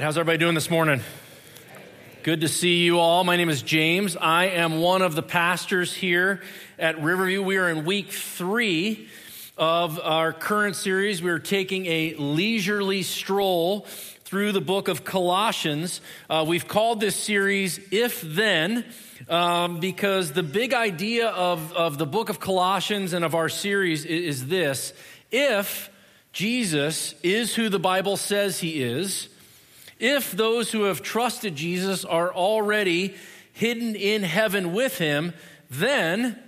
Right, 0.00 0.06
how's 0.06 0.16
everybody 0.16 0.38
doing 0.38 0.54
this 0.54 0.70
morning? 0.70 1.02
Good 2.22 2.40
to 2.40 2.48
see 2.48 2.84
you 2.84 2.98
all. 2.98 3.22
My 3.22 3.36
name 3.36 3.50
is 3.50 3.60
James. 3.60 4.16
I 4.16 4.46
am 4.46 4.80
one 4.80 5.02
of 5.02 5.14
the 5.14 5.22
pastors 5.22 5.92
here 5.92 6.40
at 6.78 7.02
Riverview. 7.02 7.42
We 7.42 7.58
are 7.58 7.68
in 7.68 7.84
week 7.84 8.10
three 8.10 9.10
of 9.58 10.00
our 10.00 10.32
current 10.32 10.76
series. 10.76 11.20
We 11.20 11.28
are 11.28 11.38
taking 11.38 11.84
a 11.84 12.14
leisurely 12.14 13.02
stroll 13.02 13.80
through 14.24 14.52
the 14.52 14.62
book 14.62 14.88
of 14.88 15.04
Colossians. 15.04 16.00
Uh, 16.30 16.46
we've 16.48 16.66
called 16.66 17.00
this 17.00 17.14
series 17.14 17.78
If 17.90 18.22
Then. 18.22 18.86
Um, 19.28 19.80
because 19.80 20.32
the 20.32 20.42
big 20.42 20.72
idea 20.72 21.28
of, 21.28 21.74
of 21.74 21.98
the 21.98 22.06
book 22.06 22.30
of 22.30 22.40
Colossians 22.40 23.12
and 23.12 23.22
of 23.22 23.34
our 23.34 23.50
series 23.50 24.06
is, 24.06 24.40
is 24.40 24.46
this 24.46 24.94
if 25.30 25.90
Jesus 26.32 27.14
is 27.22 27.54
who 27.54 27.68
the 27.68 27.78
Bible 27.78 28.16
says 28.16 28.60
he 28.60 28.82
is, 28.82 29.28
if 30.00 30.32
those 30.32 30.72
who 30.72 30.84
have 30.84 31.02
trusted 31.02 31.54
Jesus 31.54 32.04
are 32.04 32.32
already 32.32 33.14
hidden 33.52 33.94
in 33.94 34.22
heaven 34.22 34.72
with 34.72 34.98
him, 34.98 35.32
then 35.70 36.38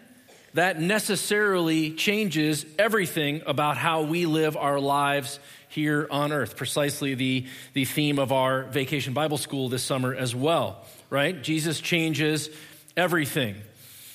that 0.55 0.81
necessarily 0.81 1.92
changes 1.92 2.67
everything 2.78 3.42
about 3.47 3.77
how 3.77 4.03
we 4.03 4.27
live 4.27 4.56
our 4.56 4.81
lives 4.81 5.39
here 5.69 6.06
on 6.11 6.33
earth. 6.33 6.56
Precisely 6.56 7.14
the, 7.14 7.47
the 7.72 7.84
theme 7.84 8.19
of 8.19 8.33
our 8.33 8.64
vacation 8.64 9.14
Bible 9.14 9.39
school 9.39 9.69
this 9.69 9.83
summer 9.83 10.14
as 10.14 10.34
well, 10.34 10.84
right? 11.09 11.42
Jesus 11.42 11.81
changes 11.81 12.50
everything. 12.97 13.56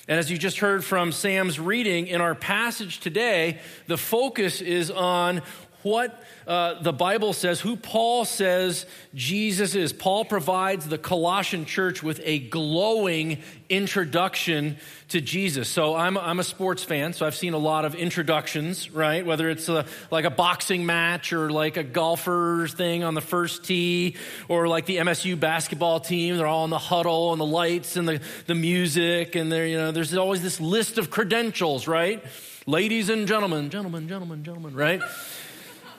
And 0.06 0.18
as 0.18 0.30
you 0.30 0.38
just 0.38 0.58
heard 0.58 0.84
from 0.84 1.12
Sam's 1.12 1.60
reading 1.60 2.06
in 2.06 2.20
our 2.20 2.34
passage 2.34 3.00
today, 3.00 3.58
the 3.88 3.98
focus 3.98 4.62
is 4.62 4.90
on 4.90 5.42
what 5.82 6.22
uh, 6.46 6.82
the 6.82 6.92
Bible 6.92 7.32
says, 7.32 7.60
who 7.60 7.76
Paul 7.76 8.24
says 8.24 8.86
Jesus 9.14 9.74
is. 9.74 9.92
Paul 9.92 10.24
provides 10.24 10.88
the 10.88 10.98
Colossian 10.98 11.66
church 11.66 12.02
with 12.02 12.20
a 12.24 12.40
glowing 12.40 13.38
introduction 13.68 14.76
to 15.08 15.20
Jesus. 15.20 15.68
So 15.68 15.94
I'm, 15.94 16.18
I'm 16.18 16.38
a 16.38 16.44
sports 16.44 16.84
fan, 16.84 17.12
so 17.12 17.26
I've 17.26 17.34
seen 17.34 17.54
a 17.54 17.58
lot 17.58 17.84
of 17.84 17.94
introductions, 17.94 18.90
right? 18.90 19.24
Whether 19.24 19.48
it's 19.50 19.68
a, 19.68 19.86
like 20.10 20.24
a 20.24 20.30
boxing 20.30 20.84
match 20.84 21.32
or 21.32 21.50
like 21.50 21.76
a 21.76 21.84
golfer's 21.84 22.74
thing 22.74 23.04
on 23.04 23.14
the 23.14 23.20
first 23.20 23.64
tee 23.64 24.16
or 24.48 24.68
like 24.68 24.86
the 24.86 24.96
MSU 24.96 25.38
basketball 25.38 26.00
team. 26.00 26.36
They're 26.36 26.46
all 26.46 26.64
in 26.64 26.70
the 26.70 26.78
huddle 26.78 27.32
and 27.32 27.40
the 27.40 27.46
lights 27.46 27.96
and 27.96 28.08
the, 28.08 28.20
the 28.46 28.54
music 28.54 29.34
and 29.34 29.50
there, 29.50 29.66
you 29.66 29.76
know, 29.76 29.92
there's 29.92 30.14
always 30.16 30.42
this 30.42 30.60
list 30.60 30.98
of 30.98 31.10
credentials, 31.10 31.86
right? 31.86 32.24
Ladies 32.66 33.08
and 33.08 33.26
gentlemen, 33.26 33.70
gentlemen, 33.70 34.08
gentlemen, 34.08 34.44
gentlemen, 34.44 34.74
right? 34.74 35.00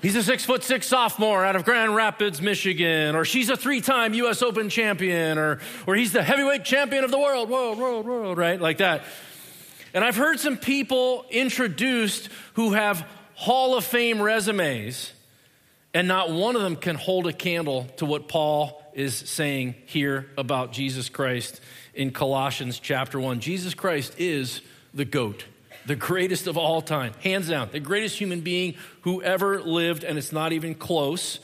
He's 0.02 0.16
a 0.16 0.24
six 0.24 0.46
foot 0.46 0.64
six 0.64 0.88
sophomore 0.88 1.44
out 1.44 1.58
of 1.58 1.66
Grand 1.66 1.94
Rapids, 1.94 2.42
Michigan, 2.42 3.16
or 3.16 3.26
she's 3.26 3.50
a 3.50 3.58
three 3.58 3.82
time 3.82 4.14
US 4.14 4.42
Open 4.42 4.70
champion, 4.70 5.38
or, 5.38 5.60
or 5.86 5.96
he's 5.96 6.14
the 6.14 6.24
heavyweight 6.24 6.64
champion 6.64 7.04
of 7.04 7.12
the 7.12 7.20
world, 7.20 7.50
world, 7.50 7.78
world, 7.78 8.06
world, 8.06 8.38
right? 8.38 8.60
Like 8.60 8.78
that. 8.78 9.04
And 9.94 10.04
I've 10.04 10.16
heard 10.16 10.40
some 10.40 10.58
people 10.58 11.26
introduced 11.30 12.30
who 12.54 12.74
have 12.74 13.06
Hall 13.34 13.76
of 13.76 13.84
Fame 13.84 14.22
resumes, 14.22 15.12
and 15.94 16.08
not 16.08 16.32
one 16.32 16.56
of 16.56 16.62
them 16.62 16.78
can 16.78 16.96
hold 16.96 17.28
a 17.28 17.34
candle 17.34 17.86
to 17.98 18.06
what 18.06 18.30
Paul 18.30 18.82
is 18.94 19.16
saying 19.16 19.76
here 19.86 20.30
about 20.38 20.72
Jesus 20.72 21.10
Christ 21.10 21.60
in 21.94 22.12
Colossians 22.12 22.80
chapter 22.80 23.20
1. 23.20 23.42
Jesus 23.42 23.74
Christ 23.74 24.14
is 24.18 24.62
the 24.94 25.06
GOAT 25.06 25.44
the 25.90 25.96
greatest 25.96 26.46
of 26.46 26.56
all 26.56 26.84
time, 26.84 27.14
hands 27.24 27.50
down, 27.50 27.68
the 27.72 27.80
greatest 27.80 28.16
human 28.16 28.42
being 28.42 28.76
who 29.02 29.24
ever 29.24 29.60
lived, 29.60 30.04
and 30.04 30.20
it's 30.20 30.32
not 30.32 30.54
even 30.54 30.76
close. 30.76 31.40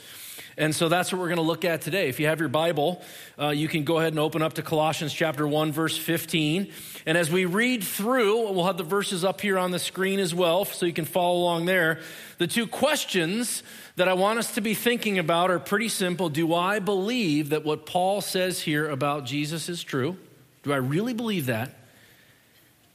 And 0.56 0.74
so 0.74 0.88
that's 0.88 1.12
what 1.12 1.20
we're 1.20 1.30
going 1.30 1.38
to 1.38 1.42
look 1.42 1.66
at 1.66 1.82
today. 1.82 2.10
If 2.10 2.20
you 2.20 2.28
have 2.28 2.40
your 2.40 2.48
Bible, 2.48 3.02
uh, 3.42 3.50
you 3.50 3.68
can 3.68 3.86
go 3.86 3.98
ahead 3.98 4.14
and 4.14 4.20
open 4.20 4.44
up 4.44 4.54
to 4.54 4.62
Colossians 4.62 5.12
chapter 5.12 5.48
1, 5.48 5.72
verse 5.72 5.98
15. 5.98 6.72
And 7.08 7.18
as 7.18 7.32
we 7.32 7.46
read 7.46 7.84
through, 7.84 8.52
we'll 8.52 8.66
have 8.66 8.78
the 8.78 8.84
verses 8.84 9.26
up 9.26 9.42
here 9.42 9.58
on 9.58 9.72
the 9.72 9.80
screen 9.80 10.20
as 10.20 10.36
well, 10.36 10.64
so 10.64 10.86
you 10.86 10.94
can 10.94 11.06
follow 11.06 11.40
along 11.40 11.66
there. 11.66 12.02
The 12.38 12.46
two 12.46 12.68
questions 12.68 13.64
that 13.96 14.08
I 14.08 14.14
want 14.14 14.38
us 14.38 14.54
to 14.54 14.62
be 14.62 14.76
thinking 14.76 15.18
about 15.18 15.50
are 15.50 15.58
pretty 15.58 15.90
simple. 15.90 16.30
Do 16.30 16.54
I 16.54 16.78
believe 16.78 17.50
that 17.50 17.66
what 17.66 17.88
Paul 17.88 18.22
says 18.22 18.62
here 18.62 18.88
about 18.92 19.26
Jesus 19.26 19.70
is 19.70 19.84
true? 19.84 20.18
Do 20.62 20.72
I 20.72 20.78
really 20.78 21.16
believe 21.16 21.48
that? 21.48 21.85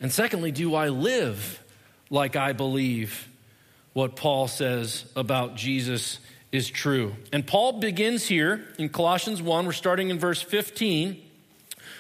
And 0.00 0.12
secondly, 0.12 0.50
do 0.50 0.74
I 0.74 0.88
live 0.88 1.62
like 2.08 2.34
I 2.34 2.52
believe 2.52 3.28
what 3.92 4.16
Paul 4.16 4.48
says 4.48 5.04
about 5.14 5.56
Jesus 5.56 6.18
is 6.52 6.68
true? 6.68 7.14
And 7.32 7.46
Paul 7.46 7.80
begins 7.80 8.26
here 8.26 8.66
in 8.78 8.88
Colossians 8.88 9.42
1, 9.42 9.66
we're 9.66 9.72
starting 9.72 10.10
in 10.10 10.18
verse 10.18 10.40
15 10.40 11.20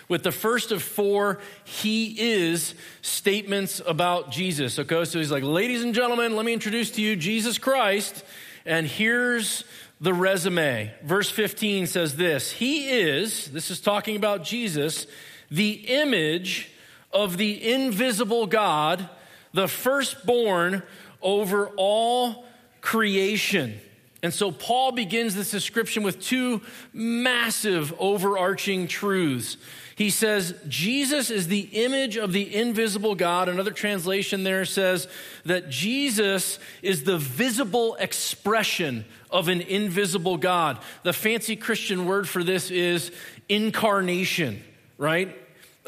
with 0.08 0.24
the 0.24 0.32
first 0.32 0.72
of 0.72 0.82
four 0.82 1.38
he 1.64 2.16
is 2.42 2.74
statements 3.00 3.80
about 3.86 4.32
Jesus. 4.32 4.78
Okay, 4.78 5.04
so 5.04 5.18
he's 5.18 5.30
like, 5.30 5.44
ladies 5.44 5.84
and 5.84 5.94
gentlemen, 5.94 6.34
let 6.34 6.44
me 6.44 6.52
introduce 6.52 6.90
to 6.92 7.02
you 7.02 7.14
Jesus 7.14 7.58
Christ. 7.58 8.24
And 8.66 8.86
here's 8.86 9.64
the 10.00 10.12
resume. 10.12 10.92
Verse 11.04 11.30
15 11.30 11.86
says 11.86 12.16
this 12.16 12.50
He 12.50 12.90
is, 12.90 13.50
this 13.52 13.70
is 13.70 13.80
talking 13.80 14.16
about 14.16 14.42
Jesus, 14.42 15.06
the 15.50 15.72
image 15.72 16.70
of 17.12 17.36
the 17.36 17.72
invisible 17.72 18.46
God, 18.46 19.08
the 19.52 19.68
firstborn 19.68 20.82
over 21.22 21.68
all 21.76 22.44
creation. 22.80 23.80
And 24.22 24.34
so 24.34 24.52
Paul 24.52 24.92
begins 24.92 25.34
this 25.34 25.50
description 25.50 26.02
with 26.02 26.20
two 26.20 26.60
massive 26.92 27.94
overarching 27.98 28.86
truths. 28.86 29.56
He 29.96 30.10
says, 30.10 30.54
Jesus 30.68 31.30
is 31.30 31.48
the 31.48 31.68
image 31.72 32.16
of 32.16 32.32
the 32.32 32.54
invisible 32.54 33.14
God. 33.14 33.48
Another 33.48 33.70
translation 33.70 34.44
there 34.44 34.64
says 34.64 35.08
that 35.44 35.70
Jesus 35.70 36.58
is 36.82 37.04
the 37.04 37.18
visible 37.18 37.96
expression 37.96 39.04
of 39.30 39.48
an 39.48 39.60
invisible 39.60 40.36
God. 40.36 40.78
The 41.02 41.12
fancy 41.12 41.56
Christian 41.56 42.06
word 42.06 42.28
for 42.28 42.42
this 42.42 42.70
is 42.70 43.12
incarnation, 43.48 44.62
right? 44.96 45.36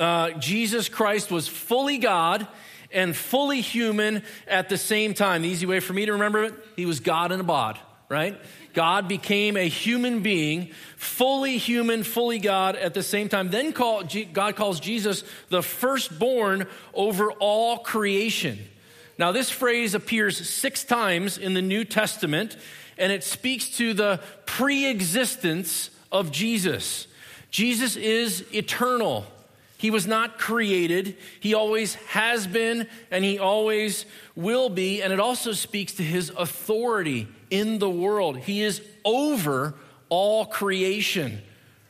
Uh, 0.03 0.33
Jesus 0.33 0.89
Christ 0.89 1.31
was 1.31 1.47
fully 1.47 1.99
God 1.99 2.47
and 2.91 3.17
fully 3.17 3.61
human 3.61 4.23
at 4.49 4.69
the 4.69 4.77
same 4.77 5.15
time. 5.15 5.43
The 5.43 5.49
easy 5.49 5.65
way 5.65 5.81
for 5.81 5.93
me 5.93 6.07
to 6.07 6.13
remember 6.13 6.45
it, 6.45 6.55
he 6.75 6.87
was 6.87 7.01
God 7.01 7.31
in 7.31 7.39
a 7.39 7.45
bod, 7.45 7.79
right? 8.09 8.37
God 8.75 9.07
became 9.07 9.57
a 9.57 9.69
human 9.69 10.21
being, 10.21 10.71
fully 10.97 11.57
human, 11.57 12.03
fully 12.03 12.39
God 12.41 12.75
at 12.75 12.95
the 12.95 13.03
same 13.03 13.29
time. 13.29 13.51
Then 13.51 13.73
call, 13.73 14.03
God 14.33 14.57
calls 14.57 14.81
Jesus 14.81 15.23
the 15.51 15.63
firstborn 15.63 16.67
over 16.95 17.31
all 17.33 17.79
creation. 17.79 18.59
Now, 19.19 19.31
this 19.31 19.51
phrase 19.51 19.95
appears 19.95 20.49
six 20.49 20.83
times 20.83 21.39
in 21.39 21.55
the 21.55 21.63
New 21.63 21.85
Testament, 21.85 22.57
and 22.99 23.13
it 23.13 23.23
speaks 23.23 23.77
to 23.77 23.95
the 23.95 24.21
pre 24.47 24.87
existence 24.87 25.91
of 26.11 26.33
Jesus. 26.33 27.07
Jesus 27.51 27.95
is 27.95 28.45
eternal. 28.53 29.27
He 29.83 29.91
was 29.91 30.07
not 30.07 30.39
created. 30.39 31.17
He 31.41 31.55
always 31.55 31.97
has 32.11 32.47
been 32.47 32.87
and 33.11 33.25
he 33.25 33.41
always 33.41 34.07
will 34.37 34.69
be. 34.69 35.03
And 35.03 35.13
it 35.13 35.19
also 35.19 35.51
speaks 35.51 35.95
to 35.95 36.05
his 36.05 36.31
authority 36.31 37.27
in 37.51 37.81
the 37.81 37.91
world. 37.91 38.37
He 38.37 38.63
is 38.63 38.81
over 39.05 39.75
all 40.09 40.47
creation, 40.47 41.43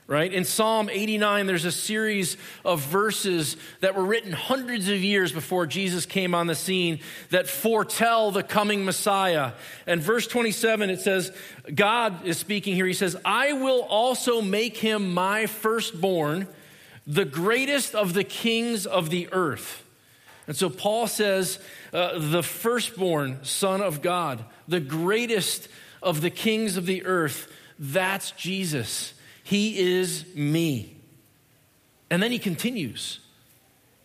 right? 0.06 0.32
In 0.32 0.46
Psalm 0.46 0.88
89, 0.88 1.46
there's 1.46 1.66
a 1.66 1.70
series 1.70 2.38
of 2.64 2.80
verses 2.80 3.58
that 3.80 3.94
were 3.94 4.06
written 4.06 4.32
hundreds 4.32 4.88
of 4.88 4.96
years 4.96 5.30
before 5.30 5.66
Jesus 5.66 6.06
came 6.06 6.34
on 6.34 6.46
the 6.46 6.54
scene 6.54 6.98
that 7.28 7.46
foretell 7.46 8.30
the 8.30 8.42
coming 8.42 8.86
Messiah. 8.86 9.52
And 9.86 10.00
verse 10.00 10.26
27, 10.26 10.88
it 10.88 11.02
says, 11.02 11.30
God 11.74 12.24
is 12.24 12.38
speaking 12.38 12.74
here. 12.74 12.86
He 12.86 12.94
says, 12.94 13.18
I 13.22 13.52
will 13.52 13.82
also 13.82 14.40
make 14.40 14.78
him 14.78 15.12
my 15.12 15.44
firstborn 15.44 16.48
the 17.06 17.24
greatest 17.24 17.94
of 17.94 18.14
the 18.14 18.24
kings 18.24 18.86
of 18.86 19.10
the 19.10 19.28
earth. 19.32 19.84
And 20.46 20.56
so 20.56 20.68
Paul 20.68 21.06
says, 21.06 21.58
uh, 21.92 22.18
the 22.18 22.42
firstborn 22.42 23.44
son 23.44 23.80
of 23.80 24.02
God, 24.02 24.44
the 24.66 24.80
greatest 24.80 25.68
of 26.02 26.20
the 26.20 26.30
kings 26.30 26.76
of 26.76 26.86
the 26.86 27.04
earth, 27.04 27.50
that's 27.78 28.32
Jesus. 28.32 29.14
He 29.42 29.78
is 29.78 30.24
me. 30.34 30.96
And 32.10 32.22
then 32.22 32.32
he 32.32 32.38
continues. 32.38 33.20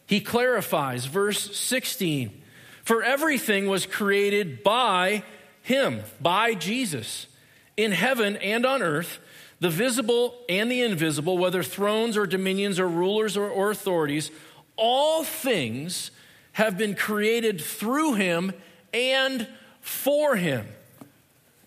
He 0.06 0.22
clarifies, 0.22 1.06
verse 1.06 1.58
16 1.58 2.42
For 2.84 3.04
everything 3.04 3.68
was 3.68 3.86
created 3.86 4.64
by 4.64 5.24
him, 5.62 6.02
by 6.22 6.54
Jesus, 6.54 7.28
in 7.76 7.92
heaven 7.92 8.38
and 8.38 8.66
on 8.66 8.82
earth 8.82 9.20
the 9.60 9.70
visible 9.70 10.36
and 10.48 10.72
the 10.72 10.82
invisible, 10.84 11.38
whether 11.38 11.64
thrones 11.64 12.18
or 12.18 12.26
dominions 12.26 12.80
or 12.80 12.88
rulers 12.88 13.36
or, 13.36 13.50
or 13.50 13.72
authorities, 13.72 14.32
all 14.76 15.24
things 15.24 16.12
have 16.54 16.78
been 16.78 16.96
created 16.96 17.62
through 17.62 18.14
him 18.14 18.54
and 18.94 19.48
for 19.82 20.36
him. 20.36 20.68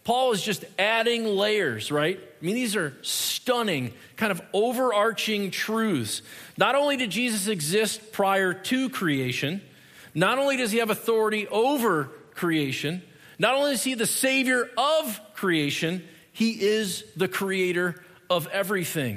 Paul 0.04 0.32
is 0.32 0.42
just 0.42 0.64
adding 0.78 1.24
layers, 1.24 1.92
right? 1.92 2.18
I 2.18 2.44
mean, 2.44 2.54
these 2.54 2.74
are 2.74 2.96
stunning, 3.02 3.92
kind 4.16 4.32
of 4.32 4.40
overarching 4.52 5.50
truths. 5.50 6.22
Not 6.56 6.74
only 6.74 6.96
did 6.96 7.10
Jesus 7.10 7.48
exist 7.48 8.12
prior 8.12 8.54
to 8.54 8.88
creation, 8.88 9.60
not 10.14 10.38
only 10.38 10.56
does 10.56 10.72
he 10.72 10.78
have 10.78 10.90
authority 10.90 11.46
over 11.48 12.04
creation, 12.34 13.02
not 13.38 13.54
only 13.54 13.72
is 13.72 13.84
he 13.84 13.94
the 13.94 14.06
savior 14.06 14.68
of 14.76 15.20
creation, 15.34 16.02
he 16.32 16.60
is 16.60 17.04
the 17.16 17.28
creator 17.28 18.02
of 18.28 18.46
everything. 18.48 19.16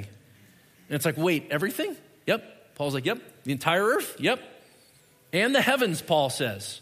And 0.87 0.95
it's 0.95 1.05
like, 1.05 1.17
wait, 1.17 1.47
everything? 1.51 1.95
Yep. 2.27 2.75
Paul's 2.75 2.93
like, 2.93 3.05
yep. 3.05 3.21
The 3.43 3.51
entire 3.51 3.83
earth? 3.83 4.15
Yep. 4.19 4.41
And 5.31 5.53
the 5.53 5.61
heavens, 5.61 6.01
Paul 6.01 6.29
says. 6.29 6.81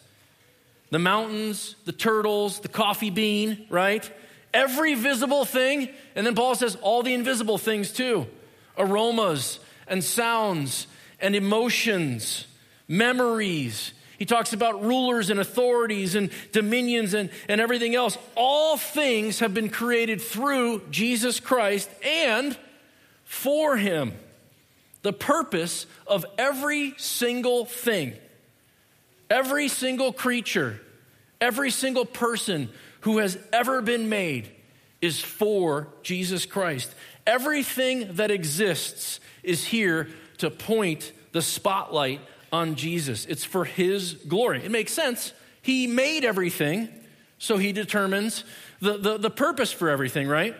The 0.89 0.99
mountains, 0.99 1.75
the 1.85 1.91
turtles, 1.93 2.59
the 2.59 2.67
coffee 2.67 3.09
bean, 3.09 3.65
right? 3.69 4.09
Every 4.53 4.93
visible 4.93 5.45
thing. 5.45 5.89
And 6.15 6.25
then 6.25 6.35
Paul 6.35 6.55
says 6.55 6.75
all 6.81 7.03
the 7.03 7.13
invisible 7.13 7.57
things 7.57 7.91
too 7.91 8.27
aromas 8.77 9.59
and 9.87 10.03
sounds 10.03 10.87
and 11.19 11.35
emotions, 11.35 12.47
memories. 12.87 13.93
He 14.21 14.25
talks 14.25 14.53
about 14.53 14.83
rulers 14.83 15.31
and 15.31 15.39
authorities 15.39 16.13
and 16.13 16.29
dominions 16.51 17.15
and, 17.15 17.31
and 17.49 17.59
everything 17.59 17.95
else. 17.95 18.19
All 18.35 18.77
things 18.77 19.39
have 19.39 19.51
been 19.51 19.69
created 19.69 20.21
through 20.21 20.83
Jesus 20.91 21.39
Christ 21.39 21.89
and 22.05 22.55
for 23.23 23.77
him. 23.77 24.13
The 25.01 25.11
purpose 25.11 25.87
of 26.05 26.23
every 26.37 26.93
single 26.97 27.65
thing, 27.65 28.13
every 29.27 29.67
single 29.67 30.13
creature, 30.13 30.79
every 31.41 31.71
single 31.71 32.05
person 32.05 32.69
who 32.99 33.17
has 33.17 33.39
ever 33.51 33.81
been 33.81 34.07
made 34.07 34.51
is 35.01 35.19
for 35.19 35.87
Jesus 36.03 36.45
Christ. 36.45 36.93
Everything 37.25 38.13
that 38.17 38.29
exists 38.29 39.19
is 39.41 39.65
here 39.65 40.09
to 40.37 40.51
point 40.51 41.11
the 41.31 41.41
spotlight 41.41 42.21
on 42.51 42.75
Jesus. 42.75 43.25
It's 43.25 43.43
for 43.43 43.65
his 43.65 44.13
glory. 44.13 44.63
It 44.63 44.71
makes 44.71 44.93
sense. 44.93 45.33
He 45.61 45.87
made 45.87 46.25
everything, 46.25 46.89
so 47.37 47.57
he 47.57 47.71
determines 47.71 48.43
the, 48.79 48.97
the, 48.97 49.17
the 49.17 49.29
purpose 49.29 49.71
for 49.71 49.89
everything, 49.89 50.27
right? 50.27 50.55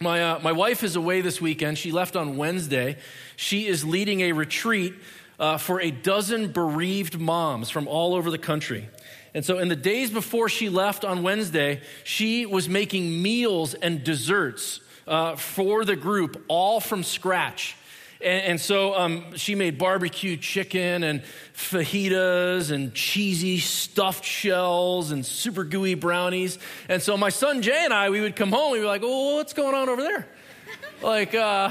My, 0.00 0.22
uh, 0.22 0.38
my 0.40 0.52
wife 0.52 0.82
is 0.82 0.96
away 0.96 1.20
this 1.20 1.40
weekend. 1.40 1.78
She 1.78 1.92
left 1.92 2.16
on 2.16 2.36
Wednesday. 2.36 2.96
She 3.36 3.66
is 3.66 3.84
leading 3.84 4.20
a 4.22 4.32
retreat 4.32 4.94
uh, 5.38 5.58
for 5.58 5.80
a 5.80 5.90
dozen 5.90 6.50
bereaved 6.50 7.20
moms 7.20 7.70
from 7.70 7.86
all 7.86 8.14
over 8.14 8.30
the 8.30 8.38
country. 8.38 8.88
And 9.34 9.44
so, 9.44 9.58
in 9.58 9.68
the 9.68 9.76
days 9.76 10.10
before 10.10 10.48
she 10.48 10.68
left 10.68 11.04
on 11.04 11.22
Wednesday, 11.22 11.80
she 12.04 12.44
was 12.44 12.68
making 12.68 13.22
meals 13.22 13.74
and 13.74 14.04
desserts 14.04 14.80
uh, 15.06 15.36
for 15.36 15.84
the 15.84 15.96
group, 15.96 16.44
all 16.48 16.80
from 16.80 17.02
scratch. 17.02 17.76
And, 18.22 18.44
and 18.44 18.60
so 18.60 18.94
um, 18.94 19.36
she 19.36 19.54
made 19.54 19.78
barbecue 19.78 20.36
chicken 20.36 21.02
and 21.02 21.22
fajitas 21.54 22.70
and 22.70 22.94
cheesy 22.94 23.58
stuffed 23.58 24.24
shells 24.24 25.10
and 25.10 25.24
super 25.24 25.64
gooey 25.64 25.94
brownies. 25.94 26.58
And 26.88 27.02
so 27.02 27.16
my 27.16 27.30
son 27.30 27.62
Jay 27.62 27.84
and 27.84 27.92
I, 27.92 28.10
we 28.10 28.20
would 28.20 28.36
come 28.36 28.50
home, 28.50 28.72
we'd 28.72 28.80
be 28.80 28.86
like, 28.86 29.02
oh, 29.04 29.36
what's 29.36 29.52
going 29.52 29.74
on 29.74 29.88
over 29.88 30.02
there? 30.02 30.28
like, 31.02 31.34
uh, 31.34 31.70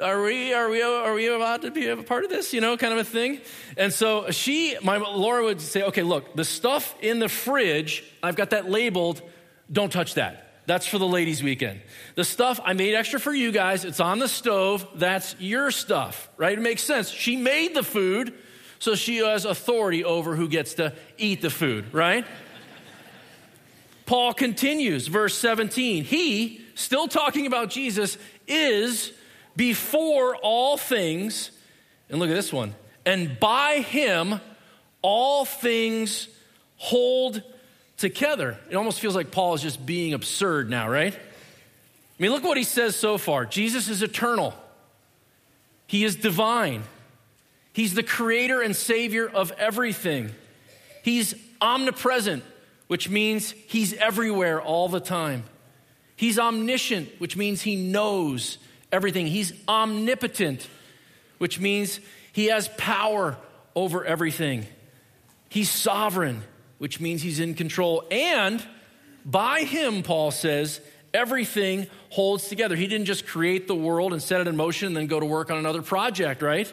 are 0.00 0.22
we 0.22 0.54
are 0.54 0.70
we 0.70 0.82
are 0.82 1.12
we 1.12 1.26
about 1.26 1.62
to 1.62 1.70
be 1.70 1.86
a 1.88 1.96
part 1.96 2.24
of 2.24 2.30
this 2.30 2.54
you 2.54 2.60
know 2.60 2.76
kind 2.76 2.92
of 2.92 2.98
a 2.98 3.04
thing 3.04 3.38
and 3.76 3.92
so 3.92 4.30
she 4.30 4.76
my 4.82 4.96
laura 4.96 5.44
would 5.44 5.60
say 5.60 5.82
okay 5.82 6.02
look 6.02 6.34
the 6.34 6.44
stuff 6.44 6.94
in 7.02 7.18
the 7.18 7.28
fridge 7.28 8.02
i've 8.22 8.36
got 8.36 8.50
that 8.50 8.70
labeled 8.70 9.20
don't 9.70 9.92
touch 9.92 10.14
that 10.14 10.49
that's 10.66 10.86
for 10.86 10.98
the 10.98 11.06
ladies' 11.06 11.42
weekend. 11.42 11.80
The 12.14 12.24
stuff 12.24 12.60
I 12.64 12.74
made 12.74 12.94
extra 12.94 13.18
for 13.18 13.32
you 13.32 13.52
guys, 13.52 13.84
it's 13.84 14.00
on 14.00 14.18
the 14.18 14.28
stove. 14.28 14.86
That's 14.94 15.34
your 15.38 15.70
stuff, 15.70 16.28
right? 16.36 16.56
It 16.56 16.60
makes 16.60 16.82
sense. 16.82 17.10
She 17.10 17.36
made 17.36 17.74
the 17.74 17.82
food, 17.82 18.34
so 18.78 18.94
she 18.94 19.18
has 19.18 19.44
authority 19.44 20.04
over 20.04 20.36
who 20.36 20.48
gets 20.48 20.74
to 20.74 20.94
eat 21.18 21.42
the 21.42 21.50
food, 21.50 21.92
right? 21.92 22.24
Paul 24.06 24.34
continues, 24.34 25.06
verse 25.06 25.36
17. 25.38 26.04
He, 26.04 26.64
still 26.74 27.06
talking 27.06 27.46
about 27.46 27.70
Jesus, 27.70 28.18
is 28.48 29.12
before 29.54 30.34
all 30.36 30.76
things. 30.76 31.52
And 32.08 32.18
look 32.18 32.28
at 32.28 32.34
this 32.34 32.52
one. 32.52 32.74
And 33.06 33.38
by 33.38 33.76
him, 33.80 34.40
all 35.02 35.44
things 35.44 36.28
hold 36.76 37.42
together. 38.00 38.58
It 38.68 38.76
almost 38.76 39.00
feels 39.00 39.14
like 39.14 39.30
Paul 39.30 39.54
is 39.54 39.62
just 39.62 39.84
being 39.84 40.14
absurd 40.14 40.70
now, 40.70 40.88
right? 40.88 41.14
I 41.14 42.22
mean, 42.22 42.32
look 42.32 42.44
what 42.44 42.56
he 42.56 42.64
says 42.64 42.96
so 42.96 43.18
far 43.18 43.46
Jesus 43.46 43.88
is 43.88 44.02
eternal, 44.02 44.54
he 45.86 46.04
is 46.04 46.16
divine, 46.16 46.82
he's 47.72 47.94
the 47.94 48.02
creator 48.02 48.60
and 48.60 48.74
savior 48.74 49.28
of 49.28 49.52
everything, 49.52 50.30
he's 51.02 51.34
omnipresent, 51.60 52.42
which 52.88 53.08
means 53.08 53.52
he's 53.68 53.92
everywhere 53.94 54.60
all 54.60 54.88
the 54.88 55.00
time. 55.00 55.44
He's 56.16 56.38
omniscient, 56.38 57.08
which 57.18 57.34
means 57.34 57.62
he 57.62 57.76
knows 57.76 58.58
everything. 58.92 59.26
He's 59.26 59.54
omnipotent, 59.66 60.68
which 61.38 61.58
means 61.58 61.98
he 62.34 62.46
has 62.46 62.68
power 62.76 63.38
over 63.74 64.04
everything. 64.04 64.66
He's 65.48 65.70
sovereign, 65.70 66.42
which 66.80 66.98
means 66.98 67.20
he's 67.20 67.40
in 67.40 67.52
control. 67.52 68.02
And 68.10 68.66
by 69.26 69.64
him, 69.64 70.02
Paul 70.02 70.30
says, 70.30 70.80
everything 71.12 71.86
holds 72.08 72.48
together. 72.48 72.74
He 72.74 72.86
didn't 72.86 73.04
just 73.04 73.26
create 73.26 73.68
the 73.68 73.74
world 73.74 74.14
and 74.14 74.22
set 74.22 74.40
it 74.40 74.48
in 74.48 74.56
motion 74.56 74.86
and 74.86 74.96
then 74.96 75.06
go 75.06 75.20
to 75.20 75.26
work 75.26 75.50
on 75.50 75.58
another 75.58 75.82
project, 75.82 76.40
right? 76.40 76.72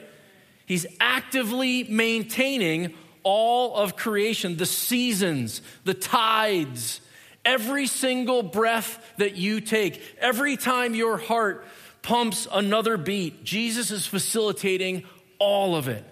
He's 0.66 0.86
actively 1.02 1.84
maintaining 1.84 2.94
all 3.24 3.76
of 3.76 3.98
creation, 3.98 4.56
the 4.56 4.66
seasons, 4.66 5.62
the 5.84 5.94
tides, 5.94 7.02
every 7.44 7.86
single 7.86 8.44
breath 8.44 9.06
that 9.18 9.36
you 9.36 9.60
take, 9.60 10.02
every 10.20 10.56
time 10.56 10.96
your 10.96 11.18
heart 11.18 11.66
pumps 12.02 12.48
another 12.50 12.96
beat, 12.96 13.44
Jesus 13.44 13.92
is 13.92 14.08
facilitating 14.08 15.04
all 15.38 15.76
of 15.76 15.90
it. 15.90 16.06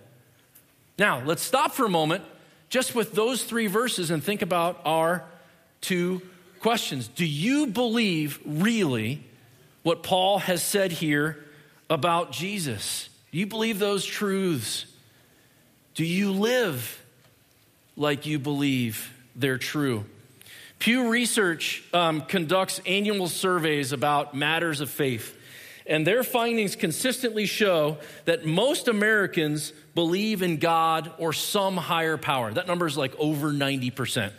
Now, 0.99 1.23
let's 1.23 1.43
stop 1.43 1.71
for 1.71 1.85
a 1.85 1.89
moment 1.89 2.25
just 2.69 2.95
with 2.95 3.13
those 3.13 3.43
three 3.43 3.67
verses 3.67 4.11
and 4.11 4.23
think 4.23 4.41
about 4.41 4.81
our 4.85 5.23
two 5.81 6.21
questions. 6.59 7.07
Do 7.07 7.25
you 7.25 7.67
believe 7.67 8.39
really 8.45 9.23
what 9.83 10.03
Paul 10.03 10.39
has 10.39 10.63
said 10.63 10.91
here 10.91 11.43
about 11.89 12.31
Jesus? 12.31 13.09
Do 13.31 13.37
you 13.37 13.45
believe 13.45 13.79
those 13.79 14.05
truths? 14.05 14.85
Do 15.93 16.03
you 16.03 16.31
live 16.31 17.03
like 17.95 18.25
you 18.25 18.39
believe 18.39 19.13
they're 19.35 19.57
true? 19.57 20.05
Pew 20.79 21.09
Research 21.09 21.83
um, 21.93 22.21
conducts 22.21 22.81
annual 22.85 23.27
surveys 23.27 23.91
about 23.91 24.35
matters 24.35 24.81
of 24.81 24.89
faith. 24.89 25.37
And 25.87 26.05
their 26.05 26.23
findings 26.23 26.75
consistently 26.75 27.45
show 27.45 27.97
that 28.25 28.45
most 28.45 28.87
Americans 28.87 29.71
believe 29.93 30.41
in 30.41 30.57
God 30.57 31.11
or 31.17 31.31
some 31.31 31.77
higher 31.77 32.17
power. 32.17 32.51
That 32.51 32.67
number 32.67 32.87
is 32.87 32.97
like 32.97 33.15
over 33.19 33.51
90%. 33.51 34.31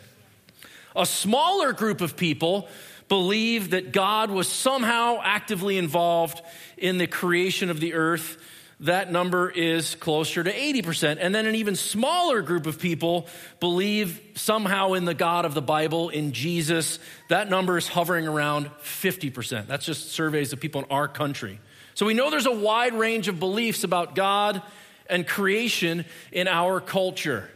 A 0.95 1.05
smaller 1.05 1.73
group 1.73 2.01
of 2.01 2.17
people 2.17 2.67
believe 3.07 3.69
that 3.69 3.93
God 3.93 4.29
was 4.29 4.47
somehow 4.49 5.19
actively 5.23 5.77
involved 5.77 6.41
in 6.77 6.97
the 6.97 7.07
creation 7.07 7.69
of 7.69 7.79
the 7.79 7.93
earth 7.93 8.37
that 8.81 9.11
number 9.11 9.49
is 9.49 9.95
closer 9.95 10.43
to 10.43 10.53
80%. 10.53 11.17
And 11.19 11.33
then 11.33 11.47
an 11.47 11.55
even 11.55 11.75
smaller 11.75 12.41
group 12.41 12.67
of 12.67 12.79
people 12.79 13.27
believe 13.59 14.21
somehow 14.35 14.93
in 14.93 15.05
the 15.05 15.15
God 15.15 15.45
of 15.45 15.53
the 15.53 15.61
Bible, 15.61 16.09
in 16.09 16.31
Jesus. 16.31 16.99
That 17.29 17.49
number 17.49 17.77
is 17.77 17.87
hovering 17.87 18.27
around 18.27 18.69
50%. 18.83 19.65
That's 19.65 19.85
just 19.85 20.11
surveys 20.11 20.53
of 20.53 20.59
people 20.59 20.83
in 20.83 20.91
our 20.91 21.07
country. 21.07 21.59
So 21.95 22.05
we 22.05 22.13
know 22.13 22.29
there's 22.29 22.45
a 22.45 22.51
wide 22.51 22.93
range 22.93 23.27
of 23.27 23.39
beliefs 23.39 23.83
about 23.83 24.13
God 24.13 24.61
and 25.09 25.27
creation 25.27 26.05
in 26.31 26.47
our 26.47 26.79
culture. 26.79 27.49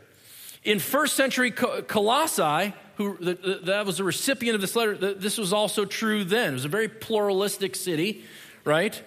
In 0.64 0.80
first 0.80 1.16
century 1.16 1.52
Colossae, 1.52 2.74
who 2.96 3.18
that 3.64 3.86
was 3.86 3.98
the 3.98 4.04
recipient 4.04 4.56
of 4.56 4.62
this 4.62 4.76
letter, 4.76 4.96
this 4.96 5.38
was 5.38 5.54
also 5.54 5.86
true 5.86 6.24
then. 6.24 6.52
It 6.52 6.54
was 6.54 6.66
a 6.66 6.70
very 6.70 6.88
pluralistic 6.88 7.76
city, 7.76 8.24
right? 8.64 9.00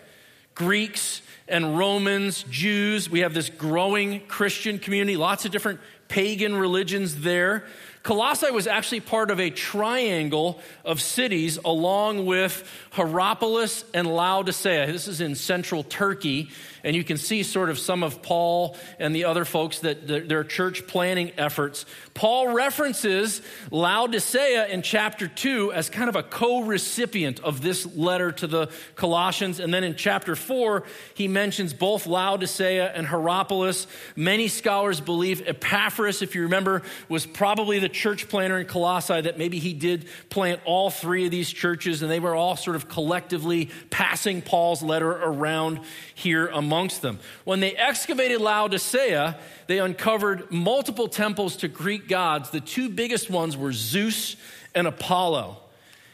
Greeks, 0.54 1.20
and 1.48 1.78
Romans, 1.78 2.44
Jews. 2.50 3.10
We 3.10 3.20
have 3.20 3.34
this 3.34 3.50
growing 3.50 4.20
Christian 4.26 4.78
community, 4.78 5.16
lots 5.16 5.44
of 5.44 5.50
different 5.50 5.80
pagan 6.08 6.56
religions 6.56 7.20
there. 7.20 7.64
Colossae 8.02 8.50
was 8.50 8.66
actually 8.66 9.00
part 9.00 9.30
of 9.30 9.40
a 9.40 9.48
triangle 9.48 10.60
of 10.84 11.00
cities 11.00 11.58
along 11.64 12.26
with 12.26 12.70
Hierapolis 12.94 13.84
and 13.92 14.06
Laodicea. 14.06 14.86
This 14.86 15.08
is 15.08 15.20
in 15.20 15.34
central 15.34 15.82
Turkey, 15.82 16.50
and 16.84 16.94
you 16.94 17.02
can 17.02 17.16
see 17.16 17.42
sort 17.42 17.68
of 17.68 17.78
some 17.78 18.04
of 18.04 18.22
Paul 18.22 18.76
and 19.00 19.12
the 19.14 19.24
other 19.24 19.44
folks 19.44 19.80
that 19.80 20.06
their 20.06 20.44
church 20.44 20.86
planning 20.86 21.32
efforts 21.36 21.86
Paul 22.14 22.52
references 22.52 23.42
Laodicea 23.72 24.68
in 24.68 24.82
chapter 24.82 25.26
2 25.26 25.72
as 25.72 25.90
kind 25.90 26.08
of 26.08 26.14
a 26.14 26.22
co 26.22 26.62
recipient 26.62 27.40
of 27.40 27.60
this 27.60 27.84
letter 27.96 28.30
to 28.30 28.46
the 28.46 28.70
Colossians. 28.94 29.58
And 29.58 29.74
then 29.74 29.82
in 29.82 29.96
chapter 29.96 30.36
4, 30.36 30.84
he 31.14 31.26
mentions 31.26 31.74
both 31.74 32.06
Laodicea 32.06 32.92
and 32.92 33.04
Hierapolis. 33.04 33.88
Many 34.14 34.46
scholars 34.46 35.00
believe 35.00 35.42
Epaphras, 35.46 36.22
if 36.22 36.36
you 36.36 36.42
remember, 36.42 36.82
was 37.08 37.26
probably 37.26 37.80
the 37.80 37.88
church 37.88 38.28
planter 38.28 38.60
in 38.60 38.66
Colossae, 38.66 39.22
that 39.22 39.36
maybe 39.36 39.58
he 39.58 39.74
did 39.74 40.06
plant 40.30 40.60
all 40.64 40.90
three 40.90 41.24
of 41.24 41.32
these 41.32 41.50
churches, 41.50 42.02
and 42.02 42.10
they 42.10 42.20
were 42.20 42.36
all 42.36 42.56
sort 42.56 42.76
of 42.76 42.83
collectively 42.88 43.70
passing 43.90 44.42
Paul's 44.42 44.82
letter 44.82 45.10
around 45.10 45.80
here 46.14 46.46
amongst 46.48 47.02
them. 47.02 47.18
When 47.44 47.60
they 47.60 47.74
excavated 47.74 48.40
Laodicea, 48.40 49.38
they 49.66 49.78
uncovered 49.78 50.50
multiple 50.50 51.08
temples 51.08 51.56
to 51.56 51.68
Greek 51.68 52.08
gods. 52.08 52.50
The 52.50 52.60
two 52.60 52.88
biggest 52.88 53.30
ones 53.30 53.56
were 53.56 53.72
Zeus 53.72 54.36
and 54.74 54.86
Apollo. 54.86 55.58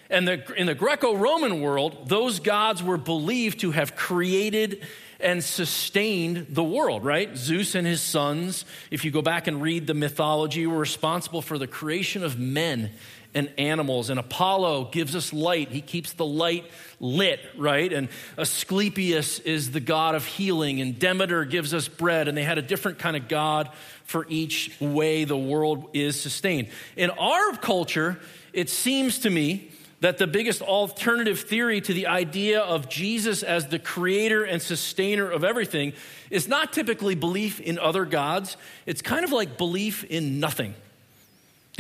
And 0.08 0.26
the, 0.26 0.42
in 0.56 0.66
the 0.66 0.74
Greco 0.74 1.14
Roman 1.14 1.60
world, 1.60 2.08
those 2.08 2.40
gods 2.40 2.82
were 2.82 2.96
believed 2.96 3.60
to 3.60 3.70
have 3.70 3.94
created 3.94 4.82
and 5.20 5.44
sustained 5.44 6.46
the 6.50 6.64
world, 6.64 7.04
right? 7.04 7.36
Zeus 7.36 7.74
and 7.74 7.86
his 7.86 8.00
sons, 8.00 8.64
if 8.90 9.04
you 9.04 9.10
go 9.10 9.22
back 9.22 9.46
and 9.46 9.62
read 9.62 9.86
the 9.86 9.94
mythology, 9.94 10.66
were 10.66 10.78
responsible 10.78 11.42
for 11.42 11.58
the 11.58 11.66
creation 11.66 12.24
of 12.24 12.38
men 12.38 12.90
and 13.34 13.52
animals. 13.58 14.10
And 14.10 14.18
Apollo 14.18 14.90
gives 14.92 15.14
us 15.14 15.32
light. 15.32 15.70
He 15.70 15.80
keeps 15.80 16.12
the 16.12 16.26
light 16.26 16.64
lit, 16.98 17.40
right? 17.56 17.92
And 17.92 18.08
Asclepius 18.36 19.38
is 19.40 19.70
the 19.70 19.80
god 19.80 20.14
of 20.14 20.24
healing, 20.24 20.80
and 20.80 20.98
Demeter 20.98 21.44
gives 21.44 21.72
us 21.74 21.88
bread. 21.88 22.28
And 22.28 22.36
they 22.36 22.44
had 22.44 22.58
a 22.58 22.62
different 22.62 22.98
kind 22.98 23.16
of 23.16 23.28
god 23.28 23.70
for 24.04 24.26
each 24.28 24.76
way 24.80 25.24
the 25.24 25.36
world 25.36 25.90
is 25.92 26.20
sustained. 26.20 26.68
In 26.96 27.10
our 27.10 27.56
culture, 27.56 28.18
it 28.52 28.68
seems 28.68 29.20
to 29.20 29.30
me 29.30 29.70
that 30.00 30.16
the 30.18 30.26
biggest 30.26 30.62
alternative 30.62 31.40
theory 31.40 31.80
to 31.80 31.92
the 31.92 32.06
idea 32.06 32.60
of 32.60 32.88
Jesus 32.88 33.42
as 33.42 33.66
the 33.66 33.78
creator 33.78 34.44
and 34.44 34.60
sustainer 34.60 35.30
of 35.30 35.44
everything 35.44 35.92
is 36.30 36.48
not 36.48 36.72
typically 36.72 37.14
belief 37.14 37.60
in 37.60 37.78
other 37.78 38.06
gods. 38.06 38.56
It's 38.86 39.02
kind 39.02 39.24
of 39.24 39.32
like 39.32 39.58
belief 39.58 40.04
in 40.04 40.40
nothing. 40.40 40.74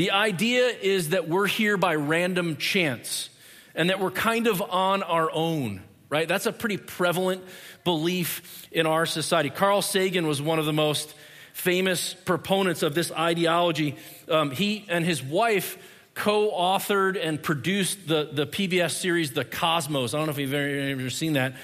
The 0.00 0.12
idea 0.12 0.68
is 0.68 1.10
that 1.10 1.28
we're 1.28 1.46
here 1.46 1.76
by 1.76 1.94
random 1.94 2.56
chance 2.56 3.28
and 3.74 3.90
that 3.90 4.00
we're 4.00 4.10
kind 4.10 4.46
of 4.46 4.62
on 4.62 5.02
our 5.02 5.30
own, 5.30 5.82
right? 6.08 6.26
That's 6.26 6.46
a 6.46 6.52
pretty 6.52 6.78
prevalent 6.78 7.44
belief 7.84 8.66
in 8.72 8.86
our 8.86 9.04
society. 9.04 9.50
Carl 9.50 9.82
Sagan 9.82 10.26
was 10.26 10.40
one 10.40 10.58
of 10.58 10.64
the 10.64 10.72
most 10.72 11.14
famous 11.52 12.14
proponents 12.14 12.82
of 12.82 12.94
this 12.94 13.12
ideology. 13.12 13.94
Um, 14.26 14.52
he 14.52 14.86
and 14.88 15.04
his 15.04 15.22
wife 15.22 15.76
co 16.14 16.50
authored 16.50 17.22
and 17.22 17.42
produced 17.42 18.08
the, 18.08 18.30
the 18.32 18.46
PBS 18.46 18.92
series 18.92 19.32
The 19.32 19.44
Cosmos. 19.44 20.14
I 20.14 20.16
don't 20.16 20.28
know 20.28 20.32
if 20.32 20.38
you've 20.38 20.54
ever, 20.54 21.02
ever 21.02 21.10
seen 21.10 21.34
that. 21.34 21.56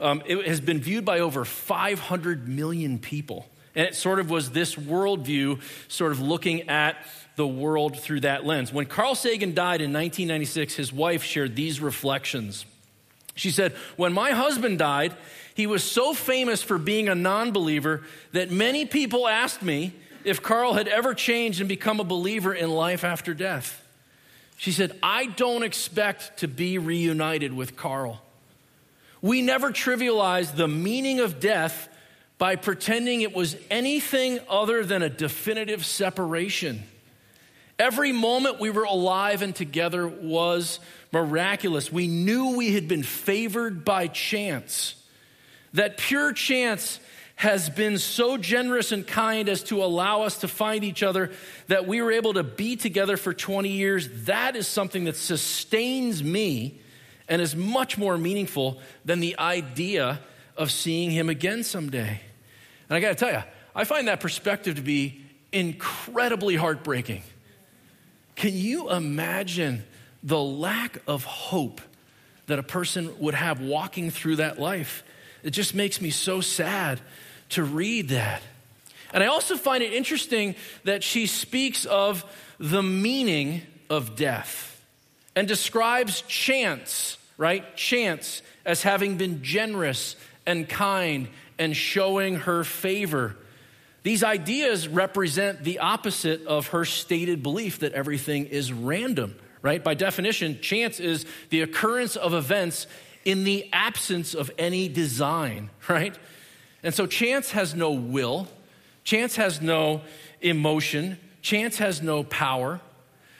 Um, 0.00 0.20
it 0.26 0.48
has 0.48 0.60
been 0.60 0.80
viewed 0.80 1.04
by 1.04 1.20
over 1.20 1.44
500 1.44 2.48
million 2.48 2.98
people. 2.98 3.48
And 3.76 3.86
it 3.86 3.94
sort 3.94 4.18
of 4.18 4.30
was 4.30 4.50
this 4.50 4.74
worldview, 4.76 5.60
sort 5.88 6.12
of 6.12 6.20
looking 6.20 6.68
at 6.68 6.96
the 7.36 7.46
world 7.46 7.98
through 7.98 8.20
that 8.20 8.46
lens. 8.46 8.72
When 8.72 8.86
Carl 8.86 9.14
Sagan 9.14 9.54
died 9.54 9.80
in 9.80 9.92
1996, 9.92 10.74
his 10.74 10.92
wife 10.92 11.22
shared 11.22 11.56
these 11.56 11.80
reflections. 11.80 12.64
She 13.34 13.50
said, 13.50 13.72
When 13.96 14.12
my 14.12 14.30
husband 14.30 14.78
died, 14.78 15.14
he 15.54 15.66
was 15.66 15.82
so 15.82 16.14
famous 16.14 16.62
for 16.62 16.78
being 16.78 17.08
a 17.08 17.14
non 17.14 17.52
believer 17.52 18.02
that 18.32 18.50
many 18.50 18.86
people 18.86 19.26
asked 19.26 19.62
me 19.62 19.92
if 20.24 20.42
Carl 20.42 20.74
had 20.74 20.88
ever 20.88 21.14
changed 21.14 21.60
and 21.60 21.68
become 21.68 22.00
a 22.00 22.04
believer 22.04 22.54
in 22.54 22.70
life 22.70 23.04
after 23.04 23.34
death. 23.34 23.80
She 24.56 24.72
said, 24.72 24.96
I 25.02 25.26
don't 25.26 25.64
expect 25.64 26.38
to 26.38 26.48
be 26.48 26.78
reunited 26.78 27.52
with 27.52 27.76
Carl. 27.76 28.22
We 29.20 29.42
never 29.42 29.70
trivialize 29.70 30.54
the 30.54 30.68
meaning 30.68 31.20
of 31.20 31.40
death 31.40 31.88
by 32.38 32.56
pretending 32.56 33.22
it 33.22 33.34
was 33.34 33.56
anything 33.70 34.38
other 34.48 34.84
than 34.84 35.02
a 35.02 35.08
definitive 35.08 35.84
separation. 35.84 36.84
Every 37.78 38.12
moment 38.12 38.60
we 38.60 38.70
were 38.70 38.84
alive 38.84 39.42
and 39.42 39.54
together 39.54 40.06
was 40.06 40.78
miraculous. 41.12 41.90
We 41.90 42.06
knew 42.06 42.56
we 42.56 42.72
had 42.72 42.86
been 42.86 43.02
favored 43.02 43.84
by 43.84 44.06
chance. 44.06 44.94
That 45.72 45.98
pure 45.98 46.32
chance 46.32 47.00
has 47.36 47.68
been 47.68 47.98
so 47.98 48.36
generous 48.36 48.92
and 48.92 49.04
kind 49.04 49.48
as 49.48 49.64
to 49.64 49.82
allow 49.82 50.22
us 50.22 50.38
to 50.38 50.48
find 50.48 50.84
each 50.84 51.02
other 51.02 51.32
that 51.66 51.86
we 51.86 52.00
were 52.00 52.12
able 52.12 52.34
to 52.34 52.44
be 52.44 52.76
together 52.76 53.16
for 53.16 53.34
20 53.34 53.68
years. 53.68 54.08
That 54.26 54.54
is 54.54 54.68
something 54.68 55.04
that 55.04 55.16
sustains 55.16 56.22
me 56.22 56.80
and 57.28 57.42
is 57.42 57.56
much 57.56 57.98
more 57.98 58.16
meaningful 58.16 58.80
than 59.04 59.18
the 59.18 59.36
idea 59.38 60.20
of 60.56 60.70
seeing 60.70 61.10
him 61.10 61.28
again 61.28 61.64
someday. 61.64 62.20
And 62.88 62.96
I 62.96 63.00
got 63.00 63.08
to 63.08 63.14
tell 63.16 63.32
you, 63.32 63.42
I 63.74 63.82
find 63.82 64.06
that 64.06 64.20
perspective 64.20 64.76
to 64.76 64.82
be 64.82 65.20
incredibly 65.50 66.54
heartbreaking. 66.54 67.22
Can 68.36 68.56
you 68.56 68.90
imagine 68.90 69.84
the 70.22 70.40
lack 70.40 70.98
of 71.06 71.24
hope 71.24 71.80
that 72.46 72.58
a 72.58 72.62
person 72.62 73.18
would 73.18 73.34
have 73.34 73.60
walking 73.60 74.10
through 74.10 74.36
that 74.36 74.58
life? 74.58 75.04
It 75.42 75.50
just 75.50 75.74
makes 75.74 76.00
me 76.00 76.10
so 76.10 76.40
sad 76.40 77.00
to 77.50 77.62
read 77.62 78.08
that. 78.08 78.42
And 79.12 79.22
I 79.22 79.26
also 79.26 79.56
find 79.56 79.82
it 79.82 79.92
interesting 79.92 80.56
that 80.84 81.04
she 81.04 81.26
speaks 81.26 81.84
of 81.84 82.24
the 82.58 82.82
meaning 82.82 83.62
of 83.88 84.16
death 84.16 84.82
and 85.36 85.46
describes 85.46 86.22
chance, 86.22 87.18
right? 87.36 87.76
Chance 87.76 88.42
as 88.64 88.82
having 88.82 89.16
been 89.16 89.42
generous 89.42 90.16
and 90.46 90.68
kind 90.68 91.28
and 91.58 91.76
showing 91.76 92.36
her 92.36 92.64
favor. 92.64 93.36
These 94.04 94.22
ideas 94.22 94.86
represent 94.86 95.64
the 95.64 95.78
opposite 95.78 96.46
of 96.46 96.68
her 96.68 96.84
stated 96.84 97.42
belief 97.42 97.78
that 97.78 97.94
everything 97.94 98.46
is 98.46 98.70
random, 98.70 99.34
right? 99.62 99.82
By 99.82 99.94
definition, 99.94 100.60
chance 100.60 101.00
is 101.00 101.24
the 101.48 101.62
occurrence 101.62 102.14
of 102.14 102.34
events 102.34 102.86
in 103.24 103.44
the 103.44 103.66
absence 103.72 104.34
of 104.34 104.50
any 104.58 104.88
design, 104.88 105.70
right? 105.88 106.16
And 106.82 106.94
so 106.94 107.06
chance 107.06 107.52
has 107.52 107.74
no 107.74 107.92
will, 107.92 108.46
chance 109.04 109.36
has 109.36 109.62
no 109.62 110.02
emotion, 110.42 111.18
chance 111.40 111.78
has 111.78 112.02
no 112.02 112.24
power. 112.24 112.82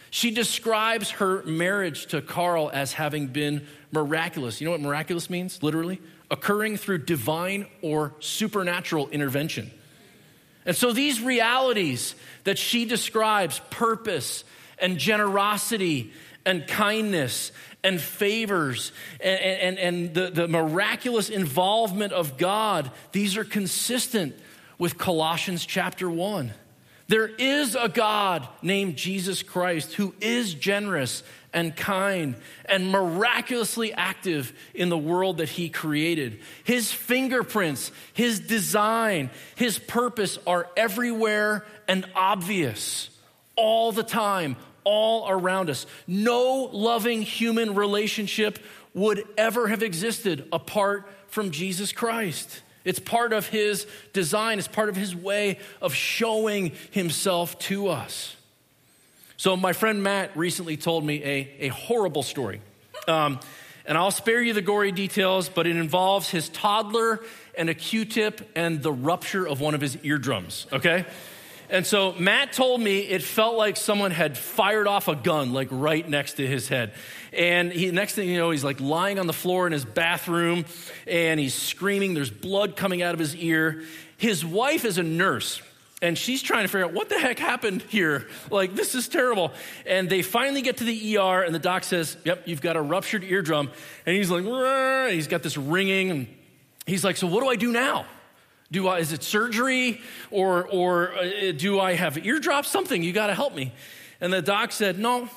She 0.09 0.31
describes 0.31 1.11
her 1.11 1.43
marriage 1.43 2.07
to 2.07 2.23
Carl 2.23 2.71
as 2.73 2.95
having 2.95 3.27
been 3.27 3.67
miraculous. 3.93 4.63
You 4.63 4.65
know 4.65 4.71
what 4.71 4.81
miraculous 4.81 5.29
means, 5.29 5.63
literally? 5.63 6.01
Occurring 6.31 6.79
through 6.79 6.99
divine 6.99 7.67
or 7.83 8.15
supernatural 8.21 9.11
intervention. 9.11 9.71
And 10.67 10.75
so 10.75 10.93
these 10.93 11.21
realities 11.21 12.15
that 12.45 12.59
she 12.59 12.85
describes 12.85 13.61
purpose 13.71 14.45
and 14.79 14.99
generosity 14.99 16.13
and 16.47 16.67
kindness 16.67 17.53
and 17.83 18.01
favors 18.01 18.93
and, 19.21 19.41
and, 19.41 19.79
and 19.79 20.15
the, 20.15 20.31
the 20.31 20.49
miraculous 20.49 21.29
involvement 21.29 22.13
of 22.13 22.39
God, 22.39 22.91
these 23.13 23.37
are 23.37 23.45
consistent 23.45 24.35
with 24.79 24.99
Colossians 24.99 25.65
chapter 25.67 26.11
1. 26.11 26.53
There 27.07 27.27
is 27.27 27.75
a 27.75 27.89
God 27.89 28.49
named 28.63 28.97
Jesus 28.97 29.43
Christ 29.43 29.95
who 29.95 30.15
is 30.21 30.55
generous 30.55 31.23
and 31.53 31.77
kind 31.77 32.35
and 32.65 32.91
miraculously 32.91 33.93
active 33.93 34.53
in 34.75 34.89
the 34.89 34.99
world 34.99 35.39
that 35.39 35.49
he 35.49 35.69
created. 35.69 36.41
His 36.65 36.91
fingerprints, 36.91 37.93
his 38.15 38.41
design, 38.41 39.31
his 39.55 39.79
purpose 39.79 40.39
are 40.47 40.69
everywhere 40.77 41.65
and 41.87 42.07
obvious 42.15 43.11
all 43.55 43.93
the 43.93 44.03
time, 44.03 44.57
all 44.83 45.29
around 45.29 45.71
us. 45.71 45.87
No 46.07 46.71
loving 46.73 47.23
human 47.23 47.75
relationship 47.75 48.59
would 48.95 49.25
ever 49.37 49.69
have 49.69 49.83
existed 49.83 50.49
apart 50.53 51.09
from 51.29 51.51
Jesus 51.51 51.93
Christ. 51.93 52.63
It's 52.85 52.99
part 52.99 53.33
of 53.33 53.49
his 53.49 53.87
design, 54.13 54.59
it's 54.59 54.69
part 54.69 54.89
of 54.89 54.97
his 54.97 55.17
way 55.17 55.59
of 55.81 55.95
showing 55.95 56.73
himself 56.91 57.59
to 57.61 57.89
us. 57.89 58.37
So, 59.37 59.57
my 59.57 59.73
friend 59.73 60.03
Matt 60.03 60.37
recently 60.37 60.77
told 60.77 61.05
me 61.05 61.23
a, 61.25 61.51
a 61.61 61.69
horrible 61.69 62.23
story. 62.23 62.61
Um, 63.09 63.41
and 63.87 63.99
I'll 63.99 64.11
spare 64.11 64.41
you 64.41 64.55
the 64.55 64.63
gory 64.63 64.93
details, 64.93 65.49
but 65.49 65.67
it 65.67 65.77
involves 65.77 66.31
his 66.31 66.49
toddler 66.49 67.21
and 67.57 67.69
a 67.69 67.75
Q 67.75 68.05
tip 68.05 68.51
and 68.57 68.83
the 68.83 68.93
rupture 68.93 69.47
of 69.47 69.61
one 69.61 69.75
of 69.75 69.81
his 69.81 69.99
eardrums, 70.03 70.67
okay? 70.73 71.05
And 71.69 71.87
so 71.87 72.13
Matt 72.13 72.53
told 72.53 72.81
me 72.81 73.01
it 73.01 73.23
felt 73.23 73.57
like 73.57 73.77
someone 73.77 74.11
had 74.11 74.37
fired 74.39 74.87
off 74.87 75.09
a 75.09 75.17
gun, 75.17 75.53
like 75.53 75.69
right 75.71 76.09
next 76.09 76.35
to 76.35 76.47
his 76.47 76.69
head. 76.69 76.93
And 77.37 77.73
he, 77.73 77.91
next 77.91 78.15
thing 78.15 78.29
you 78.29 78.39
know, 78.39 78.51
he's 78.51 78.65
like 78.65 78.81
lying 78.81 79.19
on 79.19 79.27
the 79.27 79.33
floor 79.33 79.67
in 79.67 79.73
his 79.73 79.85
bathroom 79.85 80.65
and 81.07 81.39
he's 81.41 81.55
screaming. 81.55 82.15
There's 82.15 82.31
blood 82.31 82.77
coming 82.77 83.03
out 83.03 83.15
of 83.15 83.21
his 83.21 83.35
ear. 83.37 83.83
His 84.17 84.45
wife 84.45 84.85
is 84.85 84.99
a 84.99 85.03
nurse 85.03 85.61
and 86.05 86.19
she's 86.19 86.43
trying 86.43 86.65
to 86.65 86.69
figure 86.69 86.85
out 86.85 86.93
what 86.93 87.09
the 87.09 87.19
heck 87.19 87.39
happened 87.39 87.81
here. 87.83 88.27
Like, 88.51 88.75
this 88.75 88.95
is 88.95 89.09
terrible. 89.09 89.53
And 89.87 90.11
they 90.11 90.21
finally 90.21 90.61
get 90.61 90.77
to 90.79 90.85
the 90.85 91.17
ER, 91.17 91.43
and 91.43 91.55
the 91.55 91.59
doc 91.59 91.83
says, 91.83 92.19
Yep, 92.25 92.43
you've 92.47 92.61
got 92.61 92.77
a 92.77 92.83
ruptured 92.83 93.25
eardrum. 93.25 93.71
And 94.05 94.15
he's 94.15 94.31
like, 94.31 94.45
he's 95.13 95.29
got 95.29 95.43
this 95.43 95.57
ringing. 95.57 96.11
And 96.11 96.27
he's 96.85 97.05
like, 97.05 97.17
So 97.17 97.27
what 97.27 97.43
do 97.43 97.49
I 97.49 97.57
do 97.57 97.73
now? 97.73 98.05
Do 98.71 98.89
I, 98.89 98.99
is 98.99 99.13
it 99.13 99.23
surgery 99.23 100.03
or, 100.31 100.69
or 100.69 101.15
uh, 101.15 101.53
do 101.57 101.81
I 101.81 101.95
have 101.95 102.19
eardrops? 102.19 102.69
Something, 102.69 103.03
you 103.03 103.13
got 103.13 103.29
to 103.29 103.35
help 103.35 103.55
me. 103.55 103.73
And 104.21 104.31
the 104.31 104.43
doc 104.43 104.73
said, 104.73 104.99
No, 104.99 105.31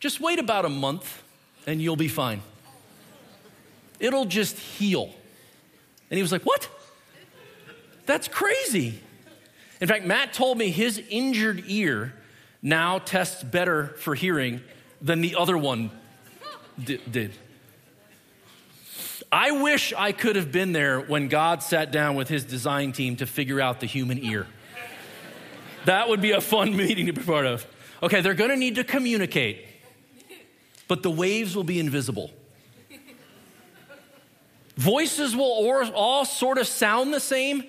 just 0.00 0.20
wait 0.20 0.38
about 0.38 0.64
a 0.64 0.68
month 0.68 1.22
and 1.66 1.80
you'll 1.80 1.96
be 1.96 2.08
fine. 2.08 2.42
It'll 3.98 4.26
just 4.26 4.58
heal. 4.58 5.14
And 6.10 6.16
he 6.16 6.22
was 6.22 6.32
like, 6.32 6.42
What? 6.42 6.68
That's 8.06 8.28
crazy. 8.28 9.00
In 9.80 9.88
fact, 9.88 10.06
Matt 10.06 10.32
told 10.32 10.58
me 10.58 10.70
his 10.70 11.02
injured 11.10 11.64
ear 11.66 12.14
now 12.62 12.98
tests 12.98 13.42
better 13.42 13.88
for 13.98 14.14
hearing 14.14 14.60
than 15.02 15.20
the 15.20 15.36
other 15.36 15.58
one 15.58 15.90
did. 16.82 17.32
I 19.30 19.50
wish 19.50 19.92
I 19.96 20.12
could 20.12 20.36
have 20.36 20.52
been 20.52 20.72
there 20.72 21.00
when 21.00 21.28
God 21.28 21.62
sat 21.62 21.90
down 21.90 22.14
with 22.14 22.28
his 22.28 22.44
design 22.44 22.92
team 22.92 23.16
to 23.16 23.26
figure 23.26 23.60
out 23.60 23.80
the 23.80 23.86
human 23.86 24.22
ear. 24.22 24.46
That 25.84 26.08
would 26.08 26.20
be 26.20 26.32
a 26.32 26.40
fun 26.40 26.76
meeting 26.76 27.06
to 27.06 27.12
be 27.12 27.22
part 27.22 27.46
of. 27.46 27.66
Okay, 28.02 28.20
they're 28.20 28.34
gonna 28.34 28.56
need 28.56 28.76
to 28.76 28.84
communicate, 28.84 29.64
but 30.88 31.02
the 31.02 31.10
waves 31.10 31.56
will 31.56 31.64
be 31.64 31.78
invisible. 31.78 32.30
Voices 34.76 35.34
will 35.34 35.90
all 35.94 36.24
sort 36.24 36.58
of 36.58 36.66
sound 36.66 37.14
the 37.14 37.20
same, 37.20 37.64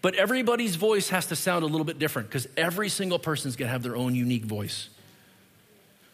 but 0.00 0.14
everybody's 0.14 0.76
voice 0.76 1.08
has 1.08 1.26
to 1.26 1.36
sound 1.36 1.64
a 1.64 1.66
little 1.66 1.84
bit 1.84 1.98
different 1.98 2.28
because 2.28 2.46
every 2.56 2.88
single 2.88 3.18
person's 3.18 3.56
gonna 3.56 3.70
have 3.70 3.82
their 3.82 3.96
own 3.96 4.14
unique 4.14 4.44
voice. 4.44 4.88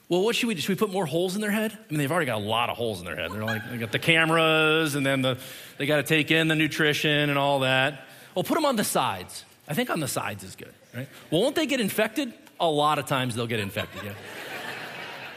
Well, 0.08 0.22
what 0.22 0.34
should 0.34 0.46
we 0.46 0.54
do? 0.54 0.62
Should 0.62 0.70
we 0.70 0.74
put 0.76 0.90
more 0.90 1.04
holes 1.04 1.34
in 1.34 1.42
their 1.42 1.50
head? 1.50 1.72
I 1.72 1.76
mean, 1.90 1.98
they've 1.98 2.10
already 2.10 2.24
got 2.24 2.40
a 2.40 2.44
lot 2.44 2.70
of 2.70 2.78
holes 2.78 3.00
in 3.00 3.04
their 3.04 3.16
head. 3.16 3.30
They're 3.30 3.44
like, 3.44 3.70
they 3.70 3.76
got 3.76 3.92
the 3.92 3.98
cameras, 3.98 4.94
and 4.94 5.04
then 5.04 5.20
the, 5.20 5.38
they 5.76 5.84
got 5.84 5.98
to 5.98 6.02
take 6.02 6.30
in 6.30 6.48
the 6.48 6.54
nutrition 6.54 7.28
and 7.28 7.38
all 7.38 7.60
that. 7.60 8.06
Well, 8.34 8.42
put 8.42 8.54
them 8.54 8.64
on 8.64 8.76
the 8.76 8.84
sides. 8.84 9.44
I 9.68 9.74
think 9.74 9.90
on 9.90 10.00
the 10.00 10.08
sides 10.08 10.44
is 10.44 10.56
good, 10.56 10.72
right? 10.94 11.08
Well, 11.30 11.42
won't 11.42 11.56
they 11.56 11.66
get 11.66 11.78
infected? 11.78 12.32
A 12.58 12.68
lot 12.68 12.98
of 12.98 13.04
times 13.04 13.34
they'll 13.34 13.46
get 13.46 13.60
infected, 13.60 14.02
yeah. 14.02 14.12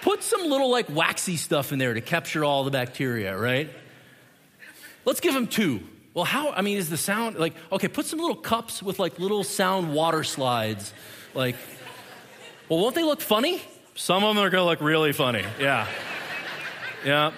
Put 0.02 0.24
some 0.24 0.50
little 0.50 0.70
like 0.70 0.90
waxy 0.90 1.38
stuff 1.38 1.72
in 1.72 1.80
there 1.80 1.94
to 1.94 2.02
capture 2.02 2.44
all 2.44 2.64
the 2.64 2.72
bacteria, 2.72 3.38
right? 3.38 3.70
Let's 5.06 5.20
give 5.20 5.34
them 5.34 5.48
two. 5.48 5.82
Well, 6.14 6.26
how? 6.26 6.52
I 6.52 6.62
mean, 6.62 6.78
is 6.78 6.90
the 6.90 6.98
sound 6.98 7.38
like, 7.38 7.54
okay, 7.72 7.88
put 7.88 8.06
some 8.06 8.20
little 8.20 8.36
cups 8.36 8.84
with 8.84 9.00
like 9.00 9.18
little 9.20 9.44
sound 9.44 9.94
water 9.94 10.24
slides. 10.24 10.94
Like, 11.34 11.56
well, 12.68 12.80
won't 12.80 12.96
they 12.96 13.04
look 13.04 13.22
funny? 13.22 13.62
Some 13.96 14.24
of 14.24 14.36
them 14.36 14.44
are 14.44 14.50
gonna 14.50 14.66
look 14.66 14.82
really 14.82 15.14
funny. 15.14 15.44
Yeah. 15.60 15.88
Yeah. 17.06 17.32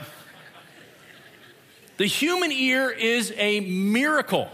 The 1.98 2.06
human 2.06 2.52
ear 2.52 2.90
is 2.90 3.34
a 3.38 3.60
miracle. 3.60 4.50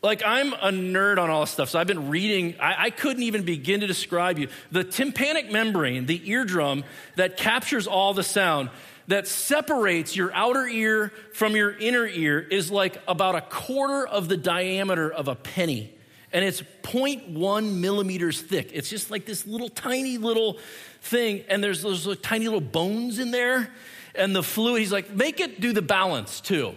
Like, 0.00 0.22
I'm 0.24 0.52
a 0.52 0.70
nerd 0.70 1.18
on 1.18 1.28
all 1.28 1.40
this 1.40 1.50
stuff, 1.50 1.70
so 1.70 1.78
I've 1.78 1.88
been 1.88 2.08
reading. 2.08 2.54
I, 2.60 2.84
I, 2.84 2.90
couldn't 2.90 3.24
even 3.24 3.42
begin 3.42 3.80
to 3.80 3.88
describe 3.88 4.38
you. 4.38 4.48
The 4.70 4.84
tympanic 4.84 5.50
membrane, 5.50 6.06
the 6.06 6.30
eardrum 6.30 6.84
that 7.16 7.36
captures 7.36 7.88
all 7.88 8.14
the 8.14 8.22
sound, 8.22 8.70
that 9.08 9.26
separates 9.26 10.14
your 10.14 10.32
outer 10.34 10.68
ear 10.68 11.12
from 11.32 11.56
your 11.56 11.76
inner 11.76 12.06
ear 12.06 12.38
is 12.38 12.70
like 12.70 13.02
about 13.08 13.34
a 13.34 13.40
quarter 13.40 14.06
of 14.06 14.28
the 14.28 14.36
diameter 14.36 15.10
of 15.10 15.26
a 15.26 15.34
penny. 15.34 15.92
And 16.32 16.44
it's 16.44 16.62
0.1 16.82 17.74
millimeters 17.80 18.40
thick. 18.40 18.70
It's 18.74 18.90
just 18.90 19.10
like 19.10 19.24
this 19.24 19.46
little 19.46 19.70
tiny 19.70 20.18
little 20.18 20.58
thing. 21.00 21.42
And 21.48 21.64
there's 21.64 21.82
those 21.82 22.16
tiny 22.18 22.44
little 22.44 22.60
bones 22.60 23.18
in 23.18 23.30
there. 23.30 23.72
And 24.14 24.36
the 24.36 24.42
fluid, 24.42 24.80
he's 24.80 24.92
like, 24.92 25.10
make 25.10 25.40
it 25.40 25.60
do 25.60 25.72
the 25.72 25.82
balance 25.82 26.40
too. 26.40 26.74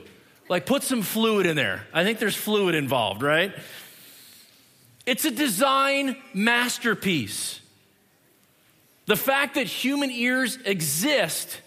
Like, 0.52 0.66
put 0.66 0.84
some 0.84 1.02
fluid 1.02 1.46
in 1.46 1.56
there. 1.56 1.88
I 1.94 2.04
think 2.04 2.20
there's 2.20 2.36
fluid 2.36 2.76
involved, 2.76 3.22
right? 3.22 3.54
It's 5.06 5.24
a 5.24 5.32
design 5.32 6.18
masterpiece. 6.34 7.62
The 9.06 9.16
fact 9.16 9.56
that 9.56 9.66
human 9.66 10.12
ears 10.12 10.58
exist 10.66 11.62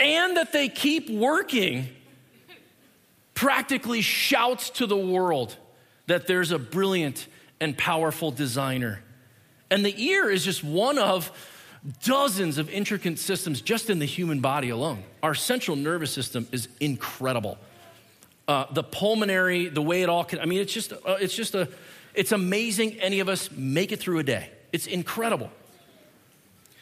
and 0.00 0.36
that 0.36 0.52
they 0.52 0.68
keep 0.68 1.08
working 1.08 1.86
practically 3.34 4.00
shouts 4.00 4.70
to 4.70 4.86
the 4.86 4.96
world 4.96 5.56
that 6.08 6.26
there's 6.26 6.50
a 6.50 6.58
brilliant 6.58 7.28
and 7.60 7.78
powerful 7.78 8.32
designer. 8.32 9.04
And 9.70 9.84
the 9.84 10.02
ear 10.02 10.28
is 10.28 10.44
just 10.44 10.64
one 10.64 10.98
of 10.98 11.30
dozens 12.04 12.58
of 12.58 12.70
intricate 12.70 13.18
systems 13.18 13.60
just 13.60 13.90
in 13.90 13.98
the 13.98 14.06
human 14.06 14.40
body 14.40 14.70
alone. 14.70 15.02
Our 15.22 15.34
central 15.34 15.76
nervous 15.76 16.10
system 16.10 16.46
is 16.50 16.68
incredible. 16.80 17.58
Uh, 18.48 18.66
the 18.72 18.82
pulmonary, 18.82 19.68
the 19.68 19.82
way 19.82 20.02
it 20.02 20.08
all 20.08 20.24
can, 20.24 20.40
I 20.40 20.46
mean, 20.46 20.60
it's 20.60 20.72
just, 20.72 20.92
uh, 20.92 21.16
it's 21.20 21.34
just 21.34 21.54
a, 21.54 21.68
it's 22.14 22.32
amazing 22.32 23.00
any 23.00 23.20
of 23.20 23.28
us 23.28 23.50
make 23.50 23.92
it 23.92 24.00
through 24.00 24.18
a 24.18 24.22
day. 24.22 24.50
It's 24.72 24.86
incredible. 24.86 25.50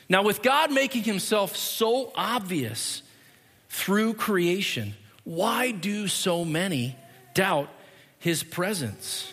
Now, 0.09 0.23
with 0.23 0.43
God 0.43 0.73
making 0.73 1.05
himself 1.05 1.57
so 1.57 2.13
obvious 2.15 3.03
through 3.69 4.15
creation, 4.15 4.95
why 5.25 5.71
do 5.71 6.09
so 6.09 6.45
many 6.45 6.97
doubt 7.35 7.69
his 8.19 8.43
presence? 8.43 9.33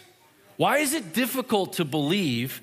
Why 0.58 0.78
is 0.78 0.94
it 0.94 1.14
difficult 1.14 1.74
to 1.74 1.86
believe 1.86 2.62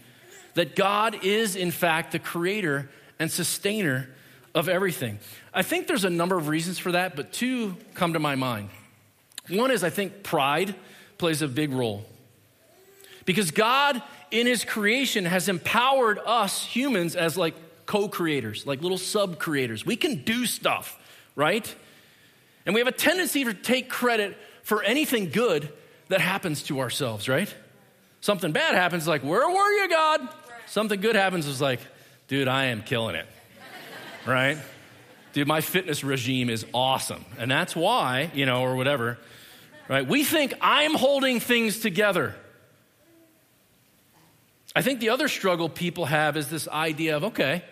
that 0.56 0.74
God 0.74 1.20
is, 1.22 1.54
in 1.54 1.70
fact, 1.70 2.12
the 2.12 2.18
creator 2.18 2.90
and 3.18 3.30
sustainer 3.30 4.08
of 4.54 4.68
everything? 4.68 5.18
I 5.54 5.62
think 5.62 5.86
there's 5.86 6.04
a 6.04 6.10
number 6.10 6.36
of 6.36 6.48
reasons 6.48 6.78
for 6.78 6.92
that, 6.92 7.14
but 7.14 7.32
two 7.32 7.76
come 7.94 8.14
to 8.14 8.18
my 8.18 8.34
mind. 8.34 8.70
One 9.48 9.70
is 9.70 9.84
I 9.84 9.90
think 9.90 10.22
pride 10.22 10.74
plays 11.18 11.42
a 11.42 11.48
big 11.48 11.72
role. 11.72 12.04
Because 13.24 13.50
God, 13.50 14.02
in 14.30 14.46
his 14.46 14.64
creation, 14.64 15.24
has 15.24 15.48
empowered 15.48 16.18
us 16.24 16.64
humans 16.64 17.16
as 17.16 17.36
like 17.36 17.54
co 17.84 18.08
creators, 18.08 18.66
like 18.66 18.82
little 18.82 18.98
sub 18.98 19.38
creators. 19.38 19.84
We 19.84 19.96
can 19.96 20.22
do 20.22 20.46
stuff, 20.46 20.98
right? 21.34 21.72
And 22.64 22.74
we 22.74 22.80
have 22.80 22.88
a 22.88 22.92
tendency 22.92 23.44
to 23.44 23.54
take 23.54 23.88
credit 23.88 24.36
for 24.62 24.82
anything 24.82 25.30
good 25.30 25.72
that 26.08 26.20
happens 26.20 26.62
to 26.64 26.80
ourselves, 26.80 27.28
right? 27.28 27.52
Something 28.20 28.52
bad 28.52 28.74
happens, 28.74 29.06
like, 29.06 29.22
where 29.22 29.48
were 29.48 29.72
you, 29.72 29.88
God? 29.88 30.28
Something 30.66 31.00
good 31.00 31.16
happens, 31.16 31.46
is 31.46 31.60
like, 31.60 31.80
dude, 32.28 32.48
I 32.48 32.66
am 32.66 32.82
killing 32.82 33.14
it, 33.14 33.26
right? 34.26 34.58
Dude, 35.32 35.46
my 35.46 35.60
fitness 35.60 36.02
regime 36.02 36.50
is 36.50 36.66
awesome. 36.74 37.24
And 37.38 37.50
that's 37.50 37.76
why, 37.76 38.30
you 38.34 38.46
know, 38.46 38.62
or 38.62 38.74
whatever, 38.74 39.18
right? 39.88 40.06
We 40.06 40.24
think 40.24 40.54
I'm 40.60 40.94
holding 40.94 41.40
things 41.40 41.80
together. 41.80 42.34
I 44.74 44.82
think 44.82 45.00
the 45.00 45.10
other 45.10 45.28
struggle 45.28 45.68
people 45.68 46.06
have 46.06 46.36
is 46.36 46.48
this 46.48 46.68
idea 46.68 47.16
of, 47.16 47.24
okay, 47.24 47.62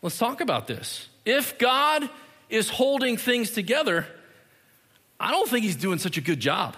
let's 0.00 0.16
talk 0.16 0.40
about 0.40 0.66
this. 0.66 1.08
If 1.24 1.58
God 1.58 2.08
is 2.48 2.68
holding 2.68 3.16
things 3.16 3.50
together, 3.50 4.06
I 5.18 5.30
don't 5.30 5.48
think 5.48 5.64
he's 5.64 5.76
doing 5.76 5.98
such 5.98 6.16
a 6.16 6.20
good 6.20 6.40
job. 6.40 6.76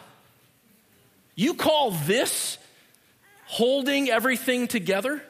You 1.35 1.55
call 1.55 1.93
this 1.93 2.59
holding 3.47 4.11
everything 4.11 4.69
together? 4.69 5.23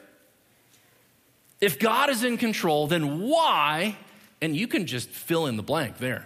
If 1.61 1.79
God 1.79 2.09
is 2.09 2.23
in 2.23 2.37
control, 2.37 2.87
then 2.87 3.21
why? 3.21 3.97
And 4.41 4.55
you 4.55 4.67
can 4.67 4.85
just 4.85 5.09
fill 5.09 5.47
in 5.47 5.57
the 5.57 5.63
blank 5.63 5.97
there. 5.97 6.25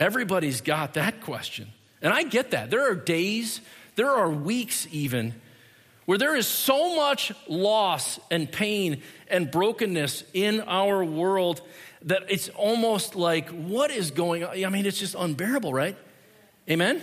Everybody's 0.00 0.60
got 0.60 0.94
that 0.94 1.20
question. 1.20 1.68
And 2.02 2.12
I 2.12 2.22
get 2.22 2.50
that. 2.50 2.70
There 2.70 2.90
are 2.90 2.94
days, 2.94 3.60
there 3.94 4.10
are 4.10 4.30
weeks 4.30 4.86
even, 4.90 5.34
where 6.04 6.18
there 6.18 6.36
is 6.36 6.46
so 6.46 6.96
much 6.96 7.32
loss 7.48 8.20
and 8.30 8.50
pain 8.50 9.02
and 9.28 9.50
brokenness 9.50 10.24
in 10.32 10.60
our 10.60 11.04
world 11.04 11.60
that 12.02 12.24
it's 12.28 12.48
almost 12.50 13.16
like, 13.16 13.48
what 13.50 13.90
is 13.90 14.10
going 14.12 14.44
on? 14.44 14.64
I 14.64 14.68
mean, 14.68 14.86
it's 14.86 14.98
just 14.98 15.14
unbearable, 15.16 15.72
right? 15.72 15.96
Amen? 16.70 17.02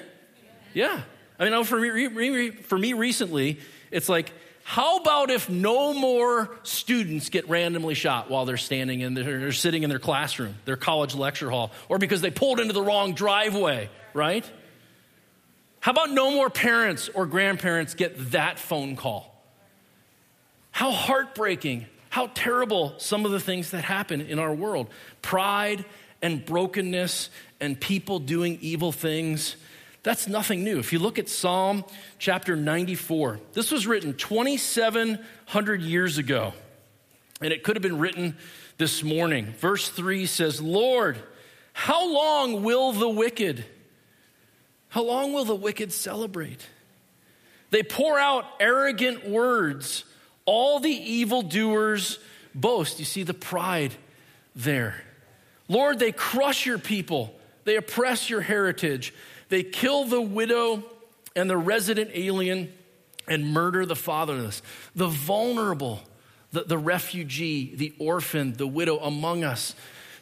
Yeah. 0.74 1.02
I 1.40 1.50
mean, 1.50 1.64
for 1.64 1.80
me, 1.80 2.52
for 2.52 2.78
me 2.78 2.94
recently, 2.94 3.60
it's 3.92 4.10
like, 4.10 4.32
how 4.64 4.98
about 4.98 5.30
if 5.30 5.50
no 5.50 5.94
more 5.94 6.50
students 6.64 7.30
get 7.30 7.50
randomly 7.50 7.96
shot 7.96 8.30
while 8.30 8.46
they're 8.46 8.56
standing 8.56 9.02
in 9.02 9.14
their, 9.14 9.24
they're 9.24 9.52
sitting 9.52 9.84
in 9.84 9.90
their 9.90 10.00
classroom, 10.00 10.56
their 10.66 10.78
college 10.78 11.16
lecture 11.16 11.50
hall, 11.50 11.72
or 11.90 11.98
because 11.98 12.22
they 12.22 12.32
pulled 12.32 12.60
into 12.60 12.74
the 12.74 12.82
wrong 12.82 13.14
driveway, 13.14 13.90
right? 14.14 14.50
How 15.82 15.92
about 15.92 16.12
no 16.12 16.32
more 16.32 16.50
parents 16.50 17.10
or 17.10 17.26
grandparents 17.26 17.94
get 17.94 18.32
that 18.32 18.58
phone 18.58 18.96
call? 18.96 19.30
How 20.72 20.92
heartbreaking, 20.92 21.88
how 22.10 22.28
terrible 22.34 22.94
some 23.00 23.26
of 23.26 23.32
the 23.32 23.40
things 23.40 23.72
that 23.72 23.84
happen 23.84 24.22
in 24.22 24.40
our 24.40 24.54
world. 24.54 24.88
Pride 25.22 25.84
and 26.22 26.46
brokenness 26.46 27.30
and 27.60 27.80
people 27.80 28.20
doing 28.20 28.60
evil 28.62 28.94
things 28.94 29.58
That's 30.04 30.28
nothing 30.28 30.64
new. 30.66 30.80
If 30.80 30.92
you 30.92 31.00
look 31.00 31.18
at 31.18 31.30
Psalm 31.30 31.86
chapter 32.20 32.58
94, 32.58 33.40
this 33.54 33.72
was 33.72 33.88
written 33.88 34.14
2,700 34.14 35.82
years 35.82 36.18
ago, 36.18 36.54
and 37.42 37.54
it 37.54 37.64
could 37.64 37.78
have 37.78 37.84
been 37.84 38.00
written 38.00 38.38
this 38.78 39.02
morning. 39.02 39.54
Verse 39.60 39.88
3 39.88 40.26
says, 40.26 40.62
Lord, 40.62 41.18
how 41.72 42.12
long 42.12 42.64
will 42.64 42.92
the 42.92 43.10
wicked, 43.10 43.64
how 44.90 45.04
long 45.04 45.32
will 45.32 45.46
the 45.46 45.56
wicked 45.56 45.94
celebrate? 45.94 46.68
They 47.72 47.82
pour 47.82 48.20
out 48.20 48.46
arrogant 48.60 49.28
words. 49.28 50.04
All 50.46 50.80
the 50.80 50.90
evildoers 50.90 52.20
boast. 52.54 53.00
You 53.00 53.06
see 53.06 53.24
the 53.24 53.34
pride 53.34 53.94
there. 54.56 55.02
Lord, 55.68 55.98
they 55.98 56.12
crush 56.12 56.66
your 56.66 56.78
people, 56.78 57.34
they 57.64 57.78
oppress 57.78 58.30
your 58.30 58.42
heritage. 58.42 59.14
They 59.50 59.64
kill 59.64 60.06
the 60.06 60.22
widow 60.22 60.84
and 61.36 61.50
the 61.50 61.58
resident 61.58 62.12
alien 62.14 62.72
and 63.28 63.52
murder 63.54 63.86
the 63.86 63.96
fatherless, 63.96 64.62
the 64.96 65.08
vulnerable, 65.08 66.02
the, 66.52 66.64
the 66.64 66.78
refugee, 66.78 67.76
the 67.76 67.94
orphan, 68.00 68.54
the 68.54 68.68
widow 68.68 69.00
among 69.00 69.44
us. 69.44 69.76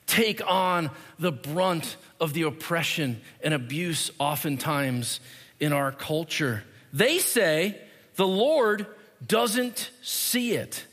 Take 0.07 0.41
on 0.45 0.91
the 1.19 1.31
brunt 1.31 1.97
of 2.19 2.33
the 2.33 2.43
oppression 2.43 3.21
and 3.43 3.53
abuse, 3.53 4.11
oftentimes 4.19 5.19
in 5.59 5.73
our 5.73 5.91
culture. 5.91 6.63
They 6.91 7.19
say 7.19 7.79
the 8.15 8.27
Lord 8.27 8.87
doesn't 9.25 9.91
see 10.01 10.53
it. 10.53 10.85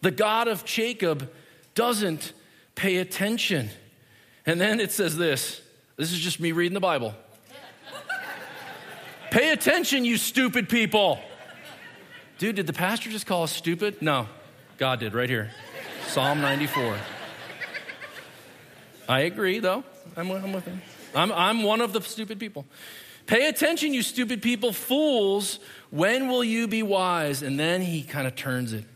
The 0.00 0.10
God 0.10 0.48
of 0.48 0.64
Jacob 0.64 1.30
doesn't 1.74 2.32
pay 2.74 2.96
attention. 2.96 3.70
And 4.46 4.60
then 4.60 4.80
it 4.80 4.92
says 4.92 5.16
this 5.16 5.60
this 5.96 6.12
is 6.12 6.18
just 6.18 6.38
me 6.38 6.52
reading 6.52 6.74
the 6.74 6.80
Bible. 6.80 7.14
Pay 9.38 9.52
attention, 9.52 10.04
you 10.04 10.16
stupid 10.16 10.68
people. 10.68 11.20
Dude, 12.38 12.56
did 12.56 12.66
the 12.66 12.72
pastor 12.72 13.08
just 13.08 13.24
call 13.24 13.44
us 13.44 13.52
stupid? 13.52 14.02
No, 14.02 14.26
God 14.78 14.98
did 14.98 15.14
right 15.14 15.30
here. 15.30 15.52
Psalm 16.08 16.40
94. 16.40 16.98
I 19.08 19.20
agree, 19.20 19.60
though. 19.60 19.84
I'm, 20.16 20.28
I'm 20.28 20.52
with 20.52 20.64
him. 20.64 20.82
I'm, 21.14 21.30
I'm 21.30 21.62
one 21.62 21.80
of 21.80 21.92
the 21.92 22.02
stupid 22.02 22.40
people. 22.40 22.66
Pay 23.26 23.46
attention, 23.46 23.94
you 23.94 24.02
stupid 24.02 24.42
people, 24.42 24.72
fools. 24.72 25.60
When 25.90 26.26
will 26.26 26.42
you 26.42 26.66
be 26.66 26.82
wise? 26.82 27.42
And 27.42 27.60
then 27.60 27.82
he 27.82 28.02
kind 28.02 28.26
of 28.26 28.34
turns 28.34 28.72
it. 28.72 28.86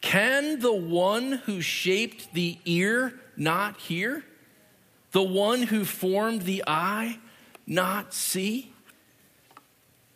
Can 0.00 0.58
the 0.58 0.74
one 0.74 1.34
who 1.46 1.60
shaped 1.60 2.34
the 2.34 2.58
ear 2.64 3.14
not 3.36 3.76
hear? 3.76 4.24
The 5.12 5.22
one 5.22 5.62
who 5.62 5.84
formed 5.84 6.42
the 6.42 6.64
eye 6.66 7.20
not 7.64 8.12
see? 8.12 8.73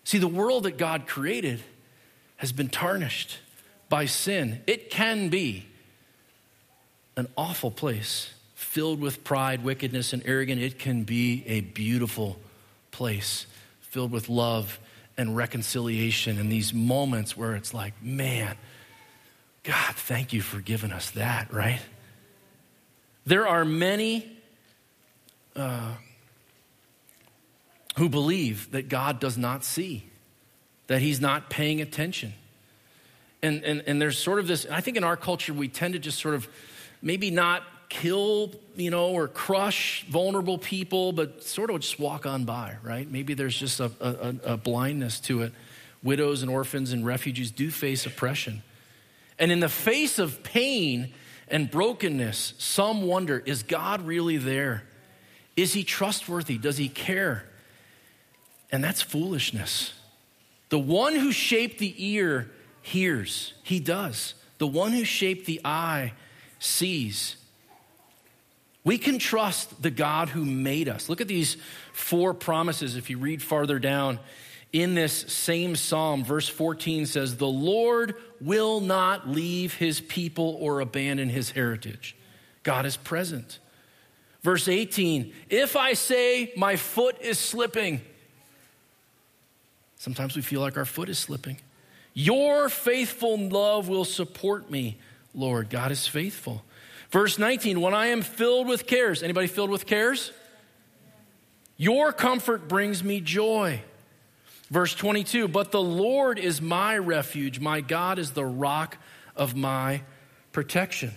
See, 0.08 0.16
the 0.16 0.26
world 0.26 0.62
that 0.62 0.78
God 0.78 1.06
created 1.06 1.60
has 2.36 2.50
been 2.50 2.70
tarnished 2.70 3.36
by 3.90 4.06
sin. 4.06 4.62
It 4.66 4.88
can 4.88 5.28
be 5.28 5.66
an 7.18 7.28
awful 7.36 7.70
place 7.70 8.32
filled 8.54 9.02
with 9.02 9.22
pride, 9.22 9.62
wickedness, 9.62 10.14
and 10.14 10.22
arrogance. 10.24 10.62
It 10.62 10.78
can 10.78 11.04
be 11.04 11.44
a 11.46 11.60
beautiful 11.60 12.38
place 12.90 13.44
filled 13.80 14.10
with 14.10 14.30
love 14.30 14.80
and 15.18 15.36
reconciliation 15.36 16.38
and 16.38 16.50
these 16.50 16.72
moments 16.72 17.36
where 17.36 17.54
it's 17.54 17.74
like, 17.74 17.92
man, 18.02 18.56
God, 19.62 19.94
thank 19.94 20.32
you 20.32 20.40
for 20.40 20.62
giving 20.62 20.90
us 20.90 21.10
that, 21.10 21.52
right? 21.52 21.82
There 23.26 23.46
are 23.46 23.66
many 23.66 24.38
uh, 25.54 25.96
who 27.98 28.08
believe 28.08 28.70
that 28.70 28.88
God 28.88 29.18
does 29.18 29.36
not 29.36 29.64
see, 29.64 30.04
that 30.86 31.02
He's 31.02 31.20
not 31.20 31.50
paying 31.50 31.80
attention. 31.80 32.32
And, 33.42 33.64
and, 33.64 33.82
and 33.86 34.00
there's 34.00 34.16
sort 34.16 34.38
of 34.38 34.46
this, 34.46 34.66
I 34.70 34.80
think 34.80 34.96
in 34.96 35.04
our 35.04 35.16
culture, 35.16 35.52
we 35.52 35.68
tend 35.68 35.94
to 35.94 36.00
just 36.00 36.20
sort 36.20 36.36
of 36.36 36.48
maybe 37.02 37.30
not 37.30 37.64
kill, 37.88 38.52
you 38.76 38.90
know, 38.90 39.08
or 39.08 39.26
crush 39.26 40.04
vulnerable 40.08 40.58
people, 40.58 41.12
but 41.12 41.42
sort 41.42 41.70
of 41.70 41.80
just 41.80 41.98
walk 41.98 42.24
on 42.24 42.44
by, 42.44 42.76
right? 42.84 43.10
Maybe 43.10 43.34
there's 43.34 43.58
just 43.58 43.80
a, 43.80 43.90
a, 44.00 44.52
a 44.52 44.56
blindness 44.56 45.18
to 45.20 45.42
it. 45.42 45.52
Widows 46.02 46.42
and 46.42 46.50
orphans 46.50 46.92
and 46.92 47.04
refugees 47.04 47.50
do 47.50 47.70
face 47.70 48.06
oppression. 48.06 48.62
And 49.40 49.50
in 49.50 49.58
the 49.58 49.68
face 49.68 50.20
of 50.20 50.44
pain 50.44 51.12
and 51.48 51.68
brokenness, 51.68 52.54
some 52.58 53.02
wonder 53.02 53.42
is 53.44 53.64
God 53.64 54.02
really 54.02 54.36
there? 54.36 54.84
Is 55.56 55.72
he 55.72 55.82
trustworthy? 55.82 56.58
Does 56.58 56.76
he 56.76 56.88
care? 56.88 57.47
And 58.70 58.82
that's 58.84 59.02
foolishness. 59.02 59.94
The 60.68 60.78
one 60.78 61.14
who 61.14 61.32
shaped 61.32 61.78
the 61.78 61.94
ear 61.96 62.50
hears, 62.82 63.54
he 63.62 63.80
does. 63.80 64.34
The 64.58 64.66
one 64.66 64.92
who 64.92 65.04
shaped 65.04 65.46
the 65.46 65.60
eye 65.64 66.12
sees. 66.58 67.36
We 68.84 68.98
can 68.98 69.18
trust 69.18 69.82
the 69.82 69.90
God 69.90 70.30
who 70.30 70.44
made 70.44 70.88
us. 70.88 71.08
Look 71.08 71.20
at 71.20 71.28
these 71.28 71.56
four 71.92 72.34
promises 72.34 72.96
if 72.96 73.10
you 73.10 73.18
read 73.18 73.42
farther 73.42 73.78
down 73.78 74.18
in 74.72 74.94
this 74.94 75.12
same 75.12 75.76
psalm. 75.76 76.24
Verse 76.24 76.48
14 76.48 77.06
says, 77.06 77.36
The 77.36 77.46
Lord 77.46 78.14
will 78.40 78.80
not 78.80 79.28
leave 79.28 79.74
his 79.74 80.00
people 80.00 80.56
or 80.60 80.80
abandon 80.80 81.28
his 81.28 81.50
heritage. 81.50 82.16
God 82.62 82.86
is 82.86 82.96
present. 82.96 83.58
Verse 84.42 84.68
18, 84.68 85.32
if 85.48 85.76
I 85.76 85.94
say 85.94 86.52
my 86.56 86.76
foot 86.76 87.16
is 87.20 87.38
slipping, 87.38 88.00
Sometimes 89.98 90.36
we 90.36 90.42
feel 90.42 90.60
like 90.60 90.76
our 90.76 90.84
foot 90.84 91.08
is 91.08 91.18
slipping. 91.18 91.58
Your 92.14 92.68
faithful 92.68 93.38
love 93.38 93.88
will 93.88 94.04
support 94.04 94.70
me, 94.70 94.98
Lord. 95.34 95.70
God 95.70 95.92
is 95.92 96.06
faithful. 96.06 96.64
Verse 97.10 97.38
19, 97.38 97.80
when 97.80 97.94
I 97.94 98.06
am 98.08 98.22
filled 98.22 98.68
with 98.68 98.86
cares, 98.86 99.22
anybody 99.22 99.46
filled 99.46 99.70
with 99.70 99.86
cares? 99.86 100.32
Your 101.76 102.12
comfort 102.12 102.68
brings 102.68 103.02
me 103.02 103.20
joy. 103.20 103.80
Verse 104.70 104.94
22, 104.94 105.48
but 105.48 105.72
the 105.72 105.80
Lord 105.80 106.38
is 106.38 106.60
my 106.60 106.98
refuge, 106.98 107.58
my 107.58 107.80
God 107.80 108.18
is 108.18 108.32
the 108.32 108.44
rock 108.44 108.98
of 109.34 109.56
my 109.56 110.02
protection. 110.52 111.12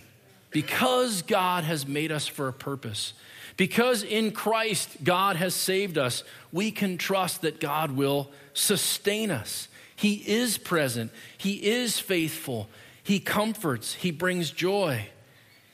Because 0.50 1.22
God 1.22 1.64
has 1.64 1.86
made 1.86 2.12
us 2.12 2.26
for 2.26 2.48
a 2.48 2.52
purpose, 2.52 3.12
because 3.56 4.02
in 4.02 4.32
Christ 4.32 5.04
God 5.04 5.36
has 5.36 5.54
saved 5.54 5.98
us, 5.98 6.24
we 6.52 6.70
can 6.70 6.98
trust 6.98 7.42
that 7.42 7.60
God 7.60 7.92
will 7.92 8.30
sustain 8.54 9.30
us. 9.30 9.68
He 9.94 10.14
is 10.14 10.58
present, 10.58 11.12
He 11.38 11.54
is 11.54 11.98
faithful, 11.98 12.68
He 13.02 13.20
comforts, 13.20 13.94
He 13.94 14.10
brings 14.10 14.50
joy. 14.50 15.08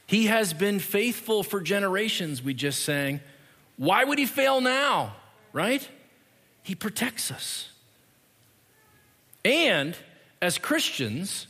He 0.07 0.27
has 0.27 0.55
been 0.55 0.79
faithful 0.79 1.43
for 1.43 1.61
generations, 1.61 2.43
we 2.43 2.55
just 2.55 2.83
sang. 2.83 3.21
Why 3.77 4.05
would 4.05 4.19
He 4.19 4.27
fail 4.27 4.61
now, 4.61 5.15
right? 5.53 5.87
He 6.63 6.75
protects 6.75 7.31
us. 7.31 7.71
And 9.45 9.97
as 10.43 10.59
Christians, 10.59 11.47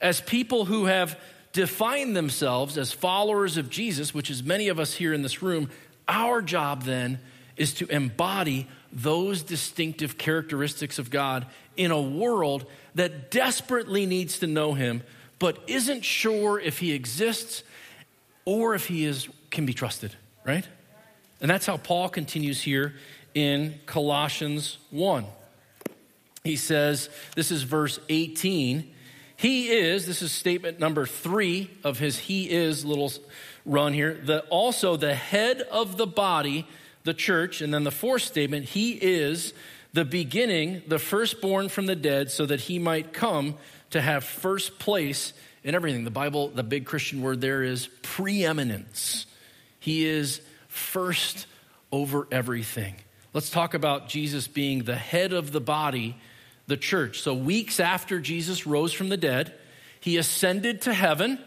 as 0.00 0.20
people 0.20 0.66
who 0.66 0.86
have 0.86 1.18
defined 1.52 2.16
themselves 2.16 2.78
as 2.78 2.92
followers 2.92 3.56
of 3.56 3.70
Jesus, 3.70 4.14
which 4.14 4.30
is 4.30 4.42
many 4.42 4.68
of 4.68 4.78
us 4.78 4.94
here 4.94 5.12
in 5.12 5.22
this 5.22 5.42
room, 5.42 5.70
our 6.08 6.42
job 6.42 6.82
then 6.84 7.18
is 7.56 7.74
to 7.74 7.86
embody 7.88 8.66
those 8.92 9.42
distinctive 9.42 10.18
characteristics 10.18 10.98
of 10.98 11.10
God 11.10 11.46
in 11.76 11.90
a 11.90 12.00
world 12.00 12.66
that 12.94 13.30
desperately 13.30 14.06
needs 14.06 14.38
to 14.40 14.46
know 14.46 14.74
Him, 14.74 15.02
but 15.38 15.58
isn't 15.66 16.04
sure 16.04 16.58
if 16.58 16.78
He 16.78 16.92
exists 16.92 17.62
or 18.44 18.74
if 18.74 18.86
He 18.86 19.04
is, 19.04 19.28
can 19.50 19.66
be 19.66 19.74
trusted, 19.74 20.14
right? 20.44 20.66
And 21.40 21.50
that's 21.50 21.66
how 21.66 21.76
Paul 21.76 22.08
continues 22.08 22.60
here 22.60 22.94
in 23.34 23.78
Colossians 23.86 24.78
1. 24.90 25.24
He 26.44 26.56
says, 26.56 27.08
this 27.36 27.50
is 27.50 27.62
verse 27.62 28.00
18. 28.08 28.94
He 29.40 29.70
is, 29.70 30.06
this 30.06 30.20
is 30.20 30.32
statement 30.32 30.78
number 30.78 31.06
three 31.06 31.70
of 31.82 31.98
his 31.98 32.18
He 32.18 32.50
is 32.50 32.84
little 32.84 33.10
run 33.64 33.94
here, 33.94 34.12
the, 34.12 34.40
also 34.50 34.96
the 34.96 35.14
head 35.14 35.62
of 35.62 35.96
the 35.96 36.06
body 36.06 36.66
the 37.04 37.14
church. 37.14 37.62
And 37.62 37.72
then 37.72 37.82
the 37.82 37.90
fourth 37.90 38.20
statement, 38.20 38.66
he 38.66 38.92
is 38.92 39.54
the 39.94 40.04
beginning, 40.04 40.82
the 40.86 40.98
firstborn 40.98 41.70
from 41.70 41.86
the 41.86 41.96
dead, 41.96 42.30
so 42.30 42.44
that 42.44 42.60
he 42.60 42.78
might 42.78 43.14
come 43.14 43.54
to 43.90 44.02
have 44.02 44.24
first 44.24 44.78
place 44.78 45.32
in 45.64 45.74
everything. 45.74 46.04
The 46.04 46.10
Bible, 46.10 46.48
the 46.48 46.62
big 46.62 46.84
Christian 46.84 47.22
word 47.22 47.40
there 47.40 47.62
is 47.62 47.88
preeminence. 48.02 49.24
He 49.78 50.04
is 50.04 50.42
first 50.68 51.46
over 51.90 52.28
everything. 52.30 52.96
Let's 53.32 53.48
talk 53.48 53.72
about 53.72 54.06
Jesus 54.06 54.48
being 54.48 54.82
the 54.82 54.96
head 54.96 55.32
of 55.32 55.50
the 55.50 55.62
body, 55.62 56.18
the 56.70 56.78
church. 56.78 57.20
So, 57.20 57.34
weeks 57.34 57.78
after 57.78 58.18
Jesus 58.18 58.66
rose 58.66 58.94
from 58.94 59.10
the 59.10 59.18
dead, 59.18 59.52
he 60.00 60.16
ascended 60.16 60.82
to 60.82 60.94
heaven, 60.94 61.38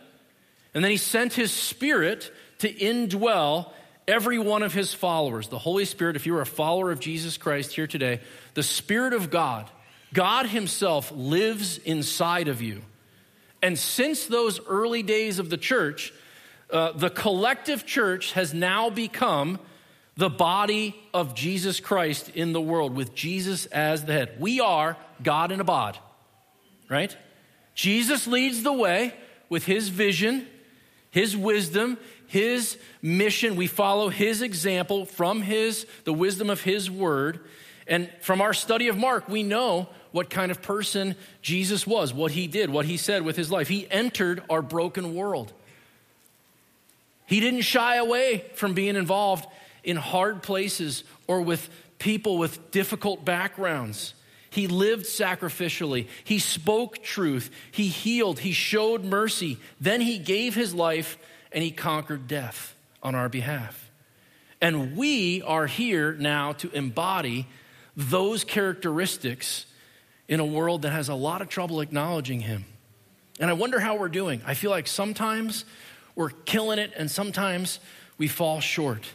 and 0.76 0.84
then 0.84 0.92
he 0.92 0.98
sent 0.98 1.34
his 1.34 1.52
spirit 1.52 2.32
to 2.60 2.72
indwell 2.72 3.72
every 4.08 4.38
one 4.38 4.62
of 4.62 4.74
his 4.74 4.94
followers, 4.94 5.48
the 5.48 5.58
Holy 5.58 5.86
Spirit, 5.86 6.16
if 6.16 6.26
you 6.28 6.36
are 6.36 6.42
a 6.42 6.46
follower 6.46 6.92
of 6.92 7.00
Jesus 7.00 7.38
Christ 7.38 7.74
here 7.74 7.88
today, 7.88 8.20
the 8.54 8.62
Spirit 8.62 9.14
of 9.14 9.32
God, 9.32 9.70
God 10.14 10.46
Himself 10.46 11.12
lives 11.12 11.80
inside 11.80 12.48
of 12.48 12.62
you. 12.62 12.82
And 13.62 13.80
since 13.80 14.26
those 14.26 14.60
early 14.68 15.04
days 15.04 15.40
of 15.40 15.50
the 15.50 15.58
church, 15.58 16.14
uh, 16.70 16.92
the 16.92 17.10
collective 17.10 17.86
church 17.86 18.34
has 18.34 18.54
now 18.54 18.90
become 18.90 19.60
the 20.16 20.30
body 20.30 20.96
of 21.14 21.34
Jesus 21.34 21.80
Christ 21.80 22.30
in 22.30 22.54
the 22.54 22.62
world 22.62 22.96
with 22.96 23.16
Jesus 23.16 23.66
as 23.68 24.06
the 24.06 24.14
head. 24.14 24.36
We 24.40 24.60
are 24.60 24.98
God 25.22 25.52
in 25.52 25.60
a 25.60 25.64
bod, 25.64 25.98
right? 26.90 27.16
Jesus 27.74 28.28
leads 28.28 28.64
the 28.64 28.74
way 28.74 29.14
with 29.50 29.66
his 29.66 29.90
vision, 29.90 30.48
his 31.10 31.36
wisdom, 31.36 31.98
his 32.28 32.78
mission. 33.02 33.56
We 33.56 33.68
follow 33.68 34.10
his 34.10 34.42
example 34.42 35.06
from 35.06 35.42
his 35.42 35.88
the 36.04 36.14
wisdom 36.14 36.50
of 36.50 36.62
his 36.62 36.90
word. 36.90 37.40
And 37.88 38.10
from 38.22 38.42
our 38.42 38.54
study 38.54 38.88
of 38.88 38.98
Mark, 38.98 39.28
we 39.28 39.44
know 39.44 39.90
what 40.12 40.30
kind 40.30 40.52
of 40.52 40.62
person 40.62 41.16
Jesus 41.42 41.88
was, 41.88 42.14
what 42.14 42.32
he 42.32 42.46
did, 42.46 42.70
what 42.70 42.86
he 42.86 42.98
said 42.98 43.24
with 43.24 43.36
his 43.36 43.52
life. 43.52 43.68
He 43.68 43.90
entered 43.90 44.44
our 44.50 44.62
broken 44.62 45.16
world. 45.16 45.52
He 47.26 47.40
didn't 47.40 47.62
shy 47.62 47.96
away 47.96 48.46
from 48.54 48.74
being 48.74 48.96
involved 48.96 49.48
in 49.84 49.98
hard 49.98 50.44
places 50.44 51.04
or 51.28 51.42
with 51.42 51.70
people 52.00 52.38
with 52.38 52.72
difficult 52.72 53.24
backgrounds. 53.24 54.14
He 54.50 54.68
lived 54.68 55.06
sacrificially. 55.06 56.08
He 56.24 56.40
spoke 56.40 57.02
truth. 57.02 57.50
He 57.72 57.88
healed. 57.88 58.40
He 58.40 58.52
showed 58.52 59.04
mercy. 59.04 59.58
Then 59.82 60.00
he 60.02 60.20
gave 60.20 60.54
his 60.54 60.74
life 60.74 61.18
and 61.52 61.64
he 61.64 61.72
conquered 61.72 62.28
death 62.28 62.76
on 63.02 63.16
our 63.16 63.30
behalf. 63.30 63.90
And 64.62 64.96
we 64.96 65.42
are 65.42 65.66
here 65.66 66.14
now 66.14 66.54
to 66.54 66.70
embody 66.72 67.48
those 67.98 68.44
characteristics 68.44 69.66
in 70.28 70.40
a 70.40 70.46
world 70.46 70.84
that 70.84 70.92
has 70.92 71.10
a 71.10 71.16
lot 71.16 71.42
of 71.42 71.50
trouble 71.50 71.82
acknowledging 71.82 72.40
him. 72.40 72.66
And 73.40 73.50
I 73.50 73.54
wonder 73.54 73.80
how 73.80 73.98
we're 73.98 74.10
doing. 74.10 74.42
I 74.46 74.54
feel 74.54 74.72
like 74.72 74.88
sometimes 74.88 75.66
we're 76.16 76.30
killing 76.30 76.80
it 76.80 76.94
and 76.96 77.10
sometimes 77.10 77.80
we 78.18 78.28
fall 78.28 78.60
short. 78.60 79.06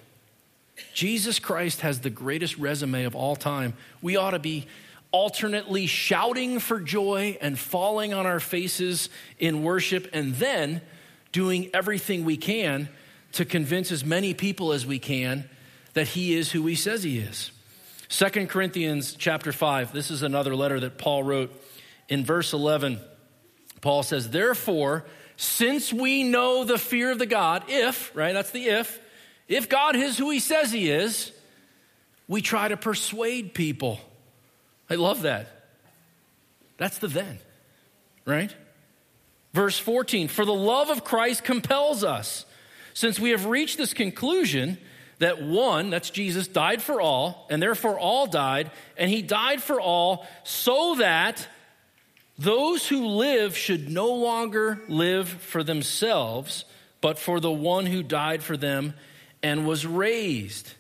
Jesus 0.95 1.39
Christ 1.39 1.81
has 1.81 2.01
the 2.01 2.11
greatest 2.11 2.59
resume 2.59 3.05
of 3.05 3.15
all 3.15 3.37
time. 3.37 3.75
We 4.03 4.17
ought 4.17 4.31
to 4.33 4.39
be 4.39 4.67
alternately 5.11 5.87
shouting 5.87 6.59
for 6.59 6.81
joy 6.81 7.39
and 7.41 7.59
falling 7.59 8.13
on 8.13 8.27
our 8.27 8.41
faces 8.41 9.09
in 9.39 9.63
worship, 9.63 10.09
and 10.13 10.35
then 10.35 10.81
doing 11.33 11.71
everything 11.73 12.25
we 12.25 12.37
can 12.37 12.89
to 13.33 13.45
convince 13.45 13.93
as 13.93 14.05
many 14.05 14.35
people 14.35 14.73
as 14.73 14.87
we 14.87 14.99
can 14.99 15.49
that 15.95 16.09
he 16.09 16.35
is 16.35 16.53
who 16.53 16.67
he 16.67 16.75
says 16.75 17.03
he 17.03 17.19
is. 17.19 17.51
Second 18.09 18.49
Corinthians 18.49 19.15
chapter 19.15 19.53
5, 19.53 19.93
this 19.93 20.11
is 20.11 20.23
another 20.23 20.55
letter 20.57 20.81
that 20.81 20.99
Paul 20.99 21.23
wrote. 21.23 21.53
In 22.09 22.25
verse 22.25 22.55
11, 22.55 23.01
Paul 23.83 24.03
says, 24.03 24.31
Therefore, 24.31 25.05
since 25.37 25.93
we 25.93 26.25
know 26.25 26.65
the 26.65 26.79
fear 26.79 27.11
of 27.11 27.19
the 27.19 27.27
God, 27.27 27.65
if, 27.69 28.15
right, 28.17 28.33
that's 28.33 28.51
the 28.51 28.67
if, 28.67 28.99
if 29.49 29.69
God 29.69 29.97
is 29.97 30.19
who 30.19 30.31
he 30.31 30.41
says 30.41 30.71
he 30.71 30.91
is, 30.91 31.33
we 32.29 32.43
try 32.43 32.69
to 32.69 32.77
persuade 32.77 33.55
people. 33.55 33.99
I 34.91 34.95
love 34.95 35.23
that. 35.23 35.49
That's 36.77 36.99
the 36.99 37.09
then, 37.09 37.39
right? 38.25 38.55
Verse 39.53 39.79
14 39.79 40.29
For 40.29 40.45
the 40.45 40.55
love 40.55 40.91
of 40.91 41.03
Christ 41.03 41.43
compels 41.43 42.05
us, 42.05 42.45
since 42.95 43.19
we 43.19 43.31
have 43.31 43.47
reached 43.47 43.79
this 43.79 43.95
conclusion 43.95 44.79
that 45.19 45.43
one, 45.43 45.91
that's 45.91 46.11
Jesus, 46.11 46.47
died 46.47 46.81
for 46.81 47.01
all, 47.01 47.47
and 47.51 47.61
therefore 47.61 47.99
all 47.99 48.27
died, 48.27 48.71
and 48.97 49.11
he 49.11 49.23
died 49.23 49.61
for 49.63 49.81
all 49.81 50.27
so 50.45 50.95
that 50.97 51.49
those 52.39 52.87
who 52.87 53.05
live 53.05 53.57
should 53.57 53.91
no 53.91 54.13
longer 54.15 54.81
live 54.87 55.29
for 55.29 55.65
themselves, 55.65 56.65
but 57.01 57.19
for 57.19 57.41
the 57.41 57.51
one 57.51 57.87
who 57.87 58.03
died 58.05 58.45
for 58.45 58.57
them 58.57 58.95
and 59.43 59.67
was 59.67 59.87
raised. 59.87 60.73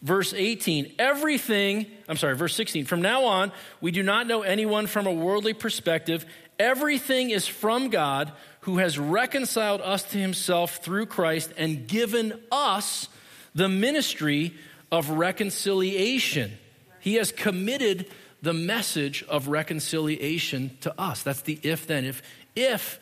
Verse 0.00 0.32
18, 0.32 0.94
everything, 0.98 1.86
I'm 2.08 2.16
sorry, 2.16 2.36
verse 2.36 2.54
16, 2.54 2.84
from 2.84 3.02
now 3.02 3.24
on, 3.24 3.50
we 3.80 3.90
do 3.90 4.02
not 4.02 4.26
know 4.28 4.42
anyone 4.42 4.86
from 4.86 5.06
a 5.06 5.12
worldly 5.12 5.54
perspective. 5.54 6.24
Everything 6.58 7.30
is 7.30 7.48
from 7.48 7.88
God 7.88 8.32
who 8.60 8.78
has 8.78 8.98
reconciled 8.98 9.80
us 9.80 10.04
to 10.04 10.18
himself 10.18 10.76
through 10.76 11.06
Christ 11.06 11.52
and 11.56 11.88
given 11.88 12.40
us 12.52 13.08
the 13.54 13.68
ministry 13.68 14.54
of 14.92 15.10
reconciliation. 15.10 16.56
He 17.00 17.14
has 17.14 17.32
committed 17.32 18.08
the 18.40 18.54
message 18.54 19.24
of 19.24 19.48
reconciliation 19.48 20.76
to 20.82 21.00
us. 21.00 21.22
That's 21.22 21.42
the 21.42 21.58
if 21.62 21.86
then. 21.86 22.04
If, 22.04 22.22
if 22.54 23.00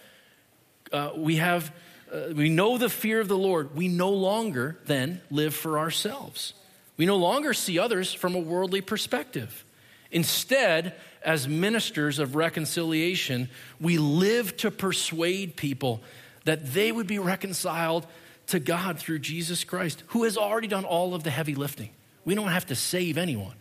uh, 0.92 1.10
we 1.14 1.36
have 1.36 1.72
uh, 2.12 2.32
we 2.34 2.48
know 2.48 2.78
the 2.78 2.88
fear 2.88 3.20
of 3.20 3.28
the 3.28 3.38
Lord, 3.38 3.74
we 3.74 3.88
no 3.88 4.10
longer 4.10 4.78
then 4.86 5.20
live 5.30 5.54
for 5.54 5.78
ourselves. 5.78 6.54
We 6.96 7.06
no 7.06 7.16
longer 7.16 7.52
see 7.52 7.78
others 7.78 8.12
from 8.12 8.34
a 8.34 8.38
worldly 8.38 8.80
perspective. 8.80 9.64
Instead, 10.10 10.94
as 11.22 11.48
ministers 11.48 12.18
of 12.18 12.36
reconciliation, 12.36 13.48
we 13.80 13.98
live 13.98 14.56
to 14.58 14.70
persuade 14.70 15.56
people 15.56 16.00
that 16.44 16.72
they 16.72 16.92
would 16.92 17.06
be 17.06 17.18
reconciled 17.18 18.06
to 18.48 18.60
God 18.60 18.98
through 18.98 19.18
Jesus 19.18 19.64
Christ, 19.64 20.04
who 20.08 20.22
has 20.22 20.36
already 20.36 20.68
done 20.68 20.84
all 20.84 21.14
of 21.14 21.24
the 21.24 21.30
heavy 21.30 21.54
lifting. 21.54 21.90
We 22.24 22.34
don't 22.34 22.48
have 22.48 22.66
to 22.66 22.76
save 22.76 23.18
anyone, 23.18 23.54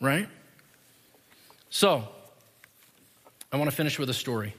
right? 0.00 0.28
So, 1.70 2.08
I 3.52 3.56
want 3.56 3.70
to 3.70 3.76
finish 3.76 3.98
with 3.98 4.10
a 4.10 4.14
story. 4.14 4.54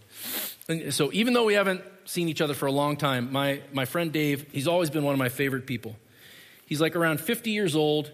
So, 0.90 1.12
even 1.14 1.34
though 1.34 1.46
we 1.46 1.54
haven't 1.54 1.82
seen 2.08 2.30
each 2.30 2.42
other 2.42 2.54
for 2.54 2.66
a 2.66 2.72
long 2.72 2.98
time. 2.98 3.32
My, 3.32 3.62
my 3.74 3.86
friend 3.86 4.12
Dave, 4.12 4.46
he's 4.52 4.68
always 4.68 4.90
been 4.90 5.04
one 5.04 5.14
of 5.14 5.20
my 5.20 5.30
favorite 5.30 5.68
people. 5.68 5.96
He's 6.66 6.82
like 6.82 6.96
around 6.96 7.20
50 7.20 7.52
years 7.52 7.76
old. 7.76 8.12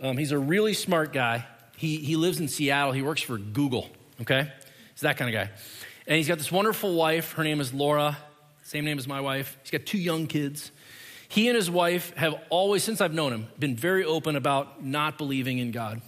Um, 0.00 0.16
he's 0.16 0.32
a 0.32 0.38
really 0.38 0.74
smart 0.74 1.12
guy. 1.12 1.46
He, 1.76 1.96
he 1.96 2.16
lives 2.16 2.40
in 2.40 2.48
Seattle. 2.48 2.92
He 2.92 3.02
works 3.02 3.22
for 3.22 3.38
Google, 3.38 3.88
okay? 4.20 4.52
He's 4.92 5.00
that 5.00 5.16
kind 5.16 5.34
of 5.34 5.34
guy. 5.34 5.50
And 6.06 6.16
he's 6.16 6.28
got 6.28 6.38
this 6.38 6.52
wonderful 6.52 6.94
wife. 6.94 7.32
Her 7.32 7.44
name 7.44 7.60
is 7.60 7.72
Laura, 7.72 8.16
same 8.62 8.84
name 8.84 8.98
as 8.98 9.06
my 9.08 9.20
wife. 9.20 9.56
He's 9.62 9.70
got 9.70 9.86
two 9.86 9.98
young 9.98 10.26
kids. 10.26 10.70
He 11.28 11.48
and 11.48 11.56
his 11.56 11.70
wife 11.70 12.14
have 12.16 12.34
always, 12.50 12.82
since 12.82 13.00
I've 13.00 13.14
known 13.14 13.32
him, 13.32 13.46
been 13.58 13.76
very 13.76 14.04
open 14.04 14.36
about 14.36 14.84
not 14.84 15.16
believing 15.16 15.58
in 15.58 15.70
God. 15.70 16.02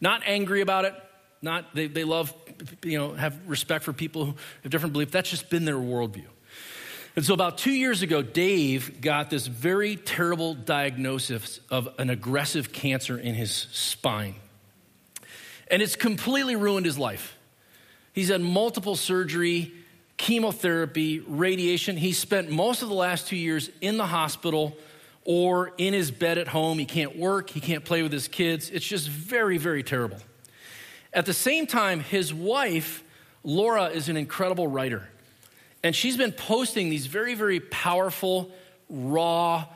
Not 0.00 0.22
angry 0.26 0.60
about 0.60 0.84
it, 0.84 0.94
not 1.42 1.74
they, 1.74 1.86
they 1.86 2.04
love, 2.04 2.34
you 2.82 2.98
know, 2.98 3.12
have 3.12 3.38
respect 3.48 3.84
for 3.84 3.92
people 3.92 4.24
who 4.24 4.34
have 4.62 4.70
different 4.70 4.92
beliefs. 4.92 5.12
That's 5.12 5.30
just 5.30 5.50
been 5.50 5.64
their 5.64 5.76
worldview. 5.76 6.26
And 7.16 7.24
so, 7.24 7.34
about 7.34 7.58
two 7.58 7.72
years 7.72 8.02
ago, 8.02 8.22
Dave 8.22 9.00
got 9.00 9.30
this 9.30 9.46
very 9.46 9.96
terrible 9.96 10.54
diagnosis 10.54 11.60
of 11.70 11.88
an 11.98 12.08
aggressive 12.08 12.72
cancer 12.72 13.18
in 13.18 13.34
his 13.34 13.50
spine. 13.52 14.36
And 15.68 15.82
it's 15.82 15.96
completely 15.96 16.56
ruined 16.56 16.86
his 16.86 16.98
life. 16.98 17.36
He's 18.12 18.28
had 18.28 18.40
multiple 18.40 18.96
surgery, 18.96 19.72
chemotherapy, 20.16 21.20
radiation. 21.20 21.96
He 21.96 22.12
spent 22.12 22.50
most 22.50 22.82
of 22.82 22.88
the 22.88 22.94
last 22.94 23.26
two 23.26 23.36
years 23.36 23.70
in 23.80 23.96
the 23.96 24.06
hospital 24.06 24.76
or 25.24 25.72
in 25.78 25.94
his 25.94 26.10
bed 26.10 26.38
at 26.38 26.48
home. 26.48 26.78
He 26.78 26.86
can't 26.86 27.16
work, 27.16 27.50
he 27.50 27.60
can't 27.60 27.84
play 27.84 28.02
with 28.02 28.12
his 28.12 28.28
kids. 28.28 28.70
It's 28.70 28.86
just 28.86 29.08
very, 29.08 29.58
very 29.58 29.82
terrible. 29.82 30.18
At 31.12 31.26
the 31.26 31.34
same 31.34 31.66
time, 31.66 32.00
his 32.00 32.32
wife, 32.32 33.02
Laura, 33.42 33.86
is 33.86 34.08
an 34.08 34.16
incredible 34.16 34.68
writer. 34.68 35.08
And 35.82 35.96
she's 35.96 36.16
been 36.16 36.32
posting 36.32 36.90
these 36.90 37.06
very, 37.06 37.34
very 37.34 37.58
powerful, 37.58 38.50
raw, 38.88 39.66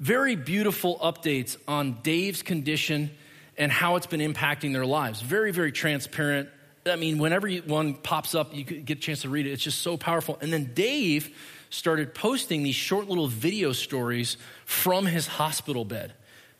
very 0.00 0.34
beautiful 0.34 0.98
updates 0.98 1.56
on 1.66 1.98
Dave's 2.02 2.42
condition 2.42 3.10
and 3.56 3.70
how 3.70 3.96
it's 3.96 4.06
been 4.06 4.20
impacting 4.20 4.72
their 4.72 4.86
lives. 4.86 5.22
Very, 5.22 5.52
very 5.52 5.72
transparent. 5.72 6.48
I 6.84 6.96
mean, 6.96 7.18
whenever 7.18 7.48
one 7.48 7.94
pops 7.94 8.34
up, 8.34 8.54
you 8.54 8.64
get 8.64 8.98
a 8.98 9.00
chance 9.00 9.22
to 9.22 9.28
read 9.28 9.46
it. 9.46 9.52
It's 9.52 9.62
just 9.62 9.82
so 9.82 9.96
powerful. 9.96 10.36
And 10.40 10.52
then 10.52 10.72
Dave 10.74 11.34
started 11.70 12.14
posting 12.14 12.64
these 12.64 12.74
short 12.74 13.08
little 13.08 13.28
video 13.28 13.72
stories 13.72 14.36
from 14.64 15.06
his 15.06 15.26
hospital 15.26 15.84
bed 15.84 16.12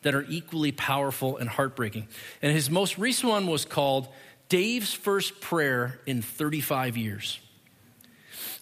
that 0.03 0.15
are 0.15 0.25
equally 0.29 0.71
powerful 0.71 1.37
and 1.37 1.49
heartbreaking. 1.49 2.07
And 2.41 2.53
his 2.53 2.69
most 2.69 2.97
recent 2.97 3.29
one 3.29 3.47
was 3.47 3.65
called 3.65 4.07
Dave's 4.49 4.93
First 4.93 5.41
Prayer 5.41 5.99
in 6.05 6.21
35 6.21 6.95
Years. 6.95 7.39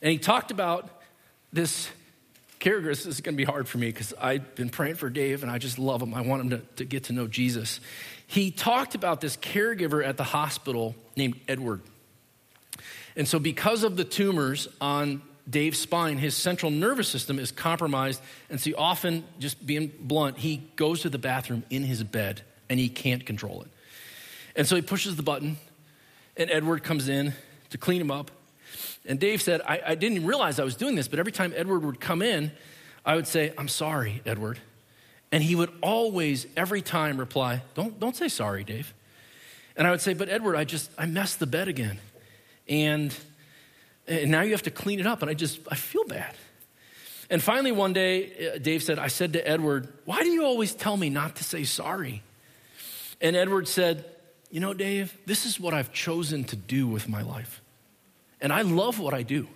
And 0.01 0.11
he 0.11 0.17
talked 0.17 0.51
about 0.51 1.01
this 1.53 1.89
character. 2.59 2.89
This 2.89 3.05
is 3.05 3.21
going 3.21 3.35
to 3.35 3.37
be 3.37 3.43
hard 3.43 3.67
for 3.67 3.77
me 3.77 3.87
because 3.87 4.13
I've 4.19 4.55
been 4.55 4.69
praying 4.69 4.95
for 4.95 5.09
Dave 5.09 5.43
and 5.43 5.51
I 5.51 5.57
just 5.57 5.77
love 5.77 6.01
him. 6.01 6.13
I 6.13 6.21
want 6.21 6.43
him 6.43 6.49
to, 6.51 6.57
to 6.77 6.85
get 6.85 7.05
to 7.05 7.13
know 7.13 7.27
Jesus. 7.27 7.79
He 8.27 8.51
talked 8.51 8.95
about 8.95 9.19
this 9.19 9.35
caregiver 9.35 10.05
at 10.05 10.17
the 10.17 10.23
hospital 10.23 10.95
named 11.15 11.39
Edward. 11.47 11.81
And 13.15 13.27
so, 13.27 13.39
because 13.39 13.83
of 13.83 13.97
the 13.97 14.05
tumors 14.05 14.69
on 14.79 15.21
Dave's 15.49 15.79
spine, 15.79 16.17
his 16.17 16.35
central 16.35 16.71
nervous 16.71 17.07
system 17.07 17.39
is 17.39 17.51
compromised. 17.51 18.21
And 18.49 18.59
so, 18.59 18.71
often, 18.77 19.23
just 19.39 19.65
being 19.65 19.91
blunt, 19.99 20.37
he 20.37 20.57
goes 20.75 21.01
to 21.01 21.09
the 21.09 21.17
bathroom 21.17 21.63
in 21.69 21.83
his 21.83 22.03
bed 22.03 22.41
and 22.69 22.79
he 22.79 22.89
can't 22.89 23.25
control 23.25 23.63
it. 23.63 23.67
And 24.55 24.67
so 24.67 24.75
he 24.75 24.81
pushes 24.81 25.15
the 25.15 25.23
button, 25.23 25.57
and 26.37 26.49
Edward 26.49 26.83
comes 26.83 27.09
in 27.09 27.33
to 27.69 27.77
clean 27.77 28.01
him 28.01 28.11
up. 28.11 28.31
And 29.05 29.19
Dave 29.19 29.41
said, 29.41 29.61
I, 29.61 29.81
I 29.87 29.95
didn't 29.95 30.25
realize 30.25 30.59
I 30.59 30.63
was 30.63 30.75
doing 30.75 30.95
this, 30.95 31.07
but 31.07 31.19
every 31.19 31.31
time 31.31 31.53
Edward 31.55 31.83
would 31.83 31.99
come 31.99 32.21
in, 32.21 32.51
I 33.05 33.15
would 33.15 33.27
say, 33.27 33.53
I'm 33.57 33.67
sorry, 33.67 34.21
Edward. 34.25 34.59
And 35.31 35.43
he 35.43 35.55
would 35.55 35.71
always, 35.81 36.45
every 36.55 36.81
time, 36.81 37.17
reply, 37.17 37.61
Don't, 37.73 37.99
don't 37.99 38.15
say 38.15 38.27
sorry, 38.27 38.63
Dave. 38.63 38.93
And 39.75 39.87
I 39.87 39.91
would 39.91 40.01
say, 40.01 40.13
But 40.13 40.29
Edward, 40.29 40.55
I 40.55 40.65
just, 40.65 40.91
I 40.97 41.05
messed 41.05 41.39
the 41.39 41.47
bed 41.47 41.67
again. 41.67 41.99
And, 42.67 43.15
and 44.07 44.31
now 44.31 44.41
you 44.41 44.51
have 44.51 44.63
to 44.63 44.71
clean 44.71 44.99
it 44.99 45.07
up. 45.07 45.21
And 45.21 45.29
I 45.29 45.33
just, 45.33 45.59
I 45.69 45.75
feel 45.75 46.03
bad. 46.05 46.33
And 47.29 47.41
finally, 47.41 47.71
one 47.71 47.93
day, 47.93 48.53
uh, 48.55 48.57
Dave 48.57 48.83
said, 48.83 48.99
I 48.99 49.07
said 49.07 49.33
to 49.33 49.47
Edward, 49.47 49.87
Why 50.05 50.21
do 50.21 50.29
you 50.29 50.43
always 50.43 50.73
tell 50.73 50.97
me 50.97 51.09
not 51.09 51.37
to 51.37 51.43
say 51.43 51.63
sorry? 51.63 52.23
And 53.21 53.35
Edward 53.35 53.67
said, 53.67 54.03
You 54.49 54.59
know, 54.59 54.73
Dave, 54.73 55.17
this 55.25 55.45
is 55.45 55.59
what 55.59 55.73
I've 55.73 55.93
chosen 55.93 56.43
to 56.45 56.55
do 56.55 56.87
with 56.87 57.07
my 57.07 57.21
life. 57.21 57.61
And 58.41 58.51
I 58.51 58.63
love 58.63 58.99
what 58.99 59.13
I 59.13 59.23
do. 59.23 59.47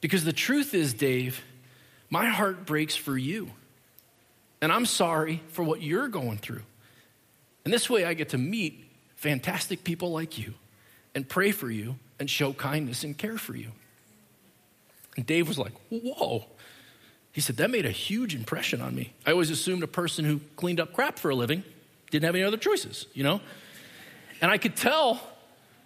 Because 0.00 0.24
the 0.24 0.32
truth 0.32 0.74
is, 0.74 0.94
Dave, 0.94 1.44
my 2.08 2.26
heart 2.26 2.66
breaks 2.66 2.96
for 2.96 3.16
you. 3.16 3.50
And 4.60 4.72
I'm 4.72 4.86
sorry 4.86 5.42
for 5.48 5.62
what 5.62 5.82
you're 5.82 6.08
going 6.08 6.38
through. 6.38 6.62
And 7.64 7.72
this 7.72 7.88
way 7.88 8.04
I 8.04 8.14
get 8.14 8.30
to 8.30 8.38
meet 8.38 8.84
fantastic 9.14 9.84
people 9.84 10.10
like 10.10 10.38
you 10.38 10.54
and 11.14 11.28
pray 11.28 11.52
for 11.52 11.70
you 11.70 11.96
and 12.20 12.30
show 12.30 12.52
kindness 12.52 13.02
and 13.02 13.18
care 13.18 13.38
for 13.38 13.56
you. 13.56 13.72
And 15.16 15.26
Dave 15.26 15.48
was 15.48 15.58
like, 15.58 15.72
Whoa. 15.90 16.44
He 17.32 17.40
said, 17.40 17.56
That 17.56 17.70
made 17.70 17.86
a 17.86 17.90
huge 17.90 18.34
impression 18.34 18.80
on 18.80 18.94
me. 18.94 19.12
I 19.26 19.32
always 19.32 19.50
assumed 19.50 19.82
a 19.82 19.88
person 19.88 20.24
who 20.24 20.40
cleaned 20.54 20.78
up 20.78 20.92
crap 20.92 21.18
for 21.18 21.30
a 21.30 21.34
living 21.34 21.64
didn't 22.10 22.24
have 22.24 22.34
any 22.34 22.44
other 22.44 22.56
choices, 22.56 23.06
you 23.14 23.24
know? 23.24 23.40
And 24.40 24.50
I 24.50 24.58
could 24.58 24.76
tell 24.76 25.20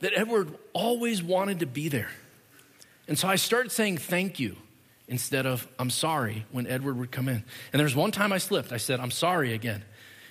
that 0.01 0.13
Edward 0.17 0.55
always 0.73 1.23
wanted 1.23 1.61
to 1.61 1.67
be 1.67 1.89
there. 1.89 2.11
And 3.09 3.19
so 3.19 3.29
I 3.29 3.37
started 3.37 3.73
saying 3.73 3.99
thank 3.99 4.41
you 4.41 4.57
instead 5.07 5.47
of 5.47 5.67
I'm 5.79 5.91
sorry 5.91 6.47
when 6.51 6.67
Edward 6.67 6.97
would 6.99 7.11
come 7.11 7.29
in. 7.29 7.45
And 7.73 7.81
there 7.81 7.85
was 7.85 7.95
one 7.95 8.11
time 8.11 8.33
I 8.33 8.39
slipped. 8.39 8.73
I 8.73 8.79
said, 8.79 9.01
I'm 9.01 9.11
sorry 9.11 9.53
again. 9.53 9.85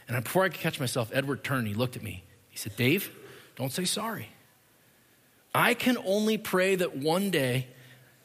And 0.08 0.22
before 0.24 0.44
I 0.44 0.50
could 0.50 0.60
catch 0.60 0.80
myself, 0.80 1.12
Edward 1.14 1.44
turned. 1.44 1.68
He 1.68 1.74
looked 1.74 1.96
at 1.96 2.04
me. 2.04 2.24
He 2.50 2.58
said, 2.58 2.76
Dave, 2.76 3.12
don't 3.56 3.72
say 3.72 3.86
sorry. 3.86 4.30
I 5.54 5.74
can 5.74 5.98
only 6.06 6.38
pray 6.38 6.76
that 6.76 6.96
one 6.96 7.30
day, 7.30 7.68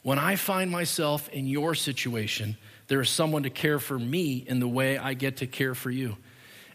when 0.02 0.18
I 0.18 0.36
find 0.36 0.70
myself 0.70 1.28
in 1.28 1.46
your 1.46 1.74
situation, 1.74 2.56
there 2.86 3.00
is 3.00 3.10
someone 3.10 3.42
to 3.42 3.50
care 3.50 3.78
for 3.78 3.98
me 3.98 4.44
in 4.46 4.60
the 4.60 4.68
way 4.68 4.96
I 4.96 5.14
get 5.14 5.38
to 5.38 5.46
care 5.46 5.74
for 5.74 5.90
you. 5.90 6.16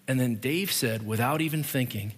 And 0.08 0.20
then 0.20 0.36
Dave 0.36 0.72
said, 0.72 1.06
without 1.06 1.42
even 1.42 1.64
thinking, 1.64 2.14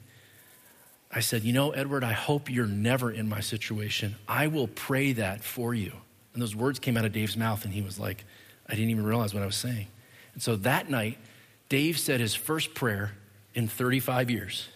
I 1.12 1.22
said, 1.22 1.44
You 1.44 1.54
know, 1.54 1.72
Edward, 1.72 2.04
I 2.04 2.12
hope 2.12 2.50
you're 2.50 2.66
never 2.66 3.10
in 3.10 3.30
my 3.30 3.40
situation. 3.40 4.16
I 4.28 4.48
will 4.48 4.68
pray 4.68 5.14
that 5.14 5.44
for 5.44 5.74
you. 5.74 5.94
And 6.34 6.42
those 6.42 6.56
words 6.56 6.80
came 6.80 6.98
out 6.98 7.06
of 7.06 7.14
Dave's 7.14 7.38
mouth, 7.38 7.64
and 7.64 7.74
he 7.74 7.82
was 7.82 7.98
like, 7.98 8.26
I 8.68 8.76
didn't 8.76 8.90
even 8.90 9.06
realize 9.06 9.34
what 9.34 9.42
I 9.42 9.46
was 9.46 9.56
saying. 9.56 9.88
And 10.34 10.44
so 10.44 10.58
that 10.58 10.90
night, 10.90 11.18
Dave 11.70 11.98
said 11.98 12.20
his 12.20 12.36
first 12.36 12.74
prayer 12.74 13.14
in 13.54 13.70
35 13.70 14.30
years 14.30 14.68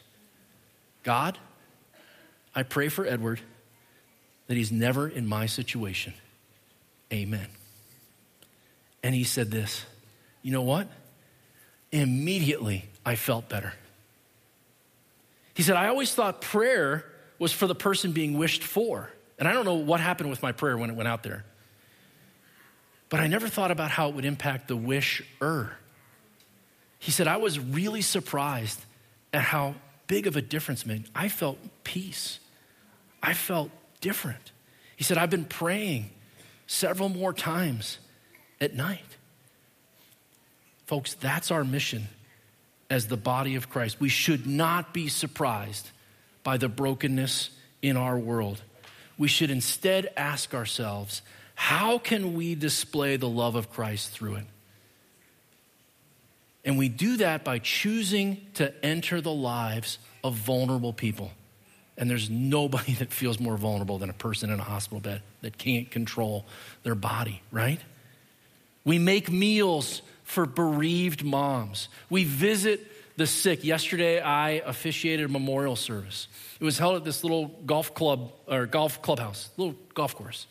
God, 1.03 1.37
I 2.55 2.63
pray 2.63 2.89
for 2.89 3.05
Edward 3.05 3.39
that 4.47 4.57
he's 4.57 4.71
never 4.71 5.07
in 5.07 5.27
my 5.27 5.45
situation. 5.45 6.13
Amen. 7.13 7.47
And 9.03 9.15
he 9.15 9.23
said 9.23 9.51
this 9.51 9.85
You 10.41 10.51
know 10.51 10.63
what? 10.63 10.87
Immediately, 11.91 12.85
I 13.05 13.15
felt 13.15 13.49
better. 13.49 13.73
He 15.53 15.63
said, 15.63 15.75
I 15.75 15.87
always 15.87 16.13
thought 16.13 16.41
prayer 16.41 17.03
was 17.37 17.51
for 17.51 17.67
the 17.67 17.75
person 17.75 18.11
being 18.11 18.37
wished 18.37 18.63
for. 18.63 19.09
And 19.37 19.47
I 19.47 19.53
don't 19.53 19.65
know 19.65 19.75
what 19.75 19.99
happened 19.99 20.29
with 20.29 20.43
my 20.43 20.51
prayer 20.51 20.77
when 20.77 20.89
it 20.89 20.95
went 20.95 21.07
out 21.07 21.23
there. 21.23 21.45
But 23.09 23.19
I 23.19 23.27
never 23.27 23.47
thought 23.47 23.71
about 23.71 23.89
how 23.89 24.09
it 24.09 24.15
would 24.15 24.25
impact 24.25 24.67
the 24.67 24.75
wisher. 24.75 25.75
He 26.99 27.11
said, 27.11 27.27
I 27.27 27.37
was 27.37 27.59
really 27.59 28.01
surprised 28.01 28.79
at 29.33 29.41
how 29.41 29.75
big 30.09 30.27
of 30.27 30.35
a 30.35 30.41
difference 30.41 30.85
made. 30.85 31.05
I 31.15 31.29
felt 31.29 31.57
peace. 31.85 32.39
I 33.23 33.33
felt 33.33 33.69
different. 34.01 34.51
He 34.97 35.05
said, 35.05 35.17
I've 35.17 35.29
been 35.29 35.45
praying 35.45 36.09
several 36.67 37.07
more 37.07 37.31
times 37.31 37.99
at 38.59 38.73
night. 38.73 39.05
Folks, 40.87 41.13
that's 41.13 41.51
our 41.51 41.63
mission 41.63 42.09
as 42.89 43.07
the 43.07 43.15
body 43.15 43.55
of 43.55 43.69
Christ. 43.69 44.01
We 44.01 44.09
should 44.09 44.47
not 44.47 44.93
be 44.93 45.07
surprised 45.07 45.91
by 46.43 46.57
the 46.57 46.67
brokenness 46.67 47.51
in 47.81 47.95
our 47.95 48.17
world. 48.17 48.61
We 49.17 49.27
should 49.27 49.51
instead 49.51 50.11
ask 50.17 50.55
ourselves, 50.55 51.21
how 51.53 51.99
can 51.99 52.33
we 52.33 52.55
display 52.55 53.17
the 53.17 53.29
love 53.29 53.55
of 53.55 53.69
Christ 53.69 54.09
through 54.09 54.35
it? 54.35 54.45
And 56.69 56.77
we 56.77 56.87
do 56.87 57.17
that 57.17 57.43
by 57.43 57.57
choosing 57.57 58.45
to 58.53 58.71
enter 58.85 59.21
the 59.21 59.31
lives 59.31 59.97
of 60.23 60.35
vulnerable 60.35 60.93
people. 60.93 61.31
And 61.97 62.07
there's 62.07 62.29
nobody 62.29 62.93
that 62.99 63.11
feels 63.11 63.39
more 63.39 63.57
vulnerable 63.57 63.97
than 63.97 64.11
a 64.11 64.13
person 64.13 64.51
in 64.51 64.59
a 64.59 64.63
hospital 64.63 64.99
bed 64.99 65.23
that 65.41 65.57
can't 65.57 65.89
control 65.89 66.45
their 66.83 66.93
body, 66.93 67.41
right? 67.51 67.79
We 68.85 68.99
make 68.99 69.31
meals 69.31 70.03
for 70.23 70.45
bereaved 70.45 71.23
moms. 71.23 71.89
We 72.07 72.23
visit 72.23 72.85
the 73.17 73.25
sick. 73.25 73.63
Yesterday, 73.63 74.21
I 74.21 74.61
officiated 74.63 75.25
a 75.25 75.29
memorial 75.29 75.75
service. 75.75 76.27
It 76.59 76.63
was 76.63 76.77
held 76.77 76.97
at 76.97 77.03
this 77.03 77.23
little 77.23 77.47
golf 77.65 77.95
club 77.95 78.31
or 78.47 78.67
golf 78.67 79.01
clubhouse, 79.01 79.49
little 79.57 79.73
golf 79.95 80.15
course. 80.15 80.45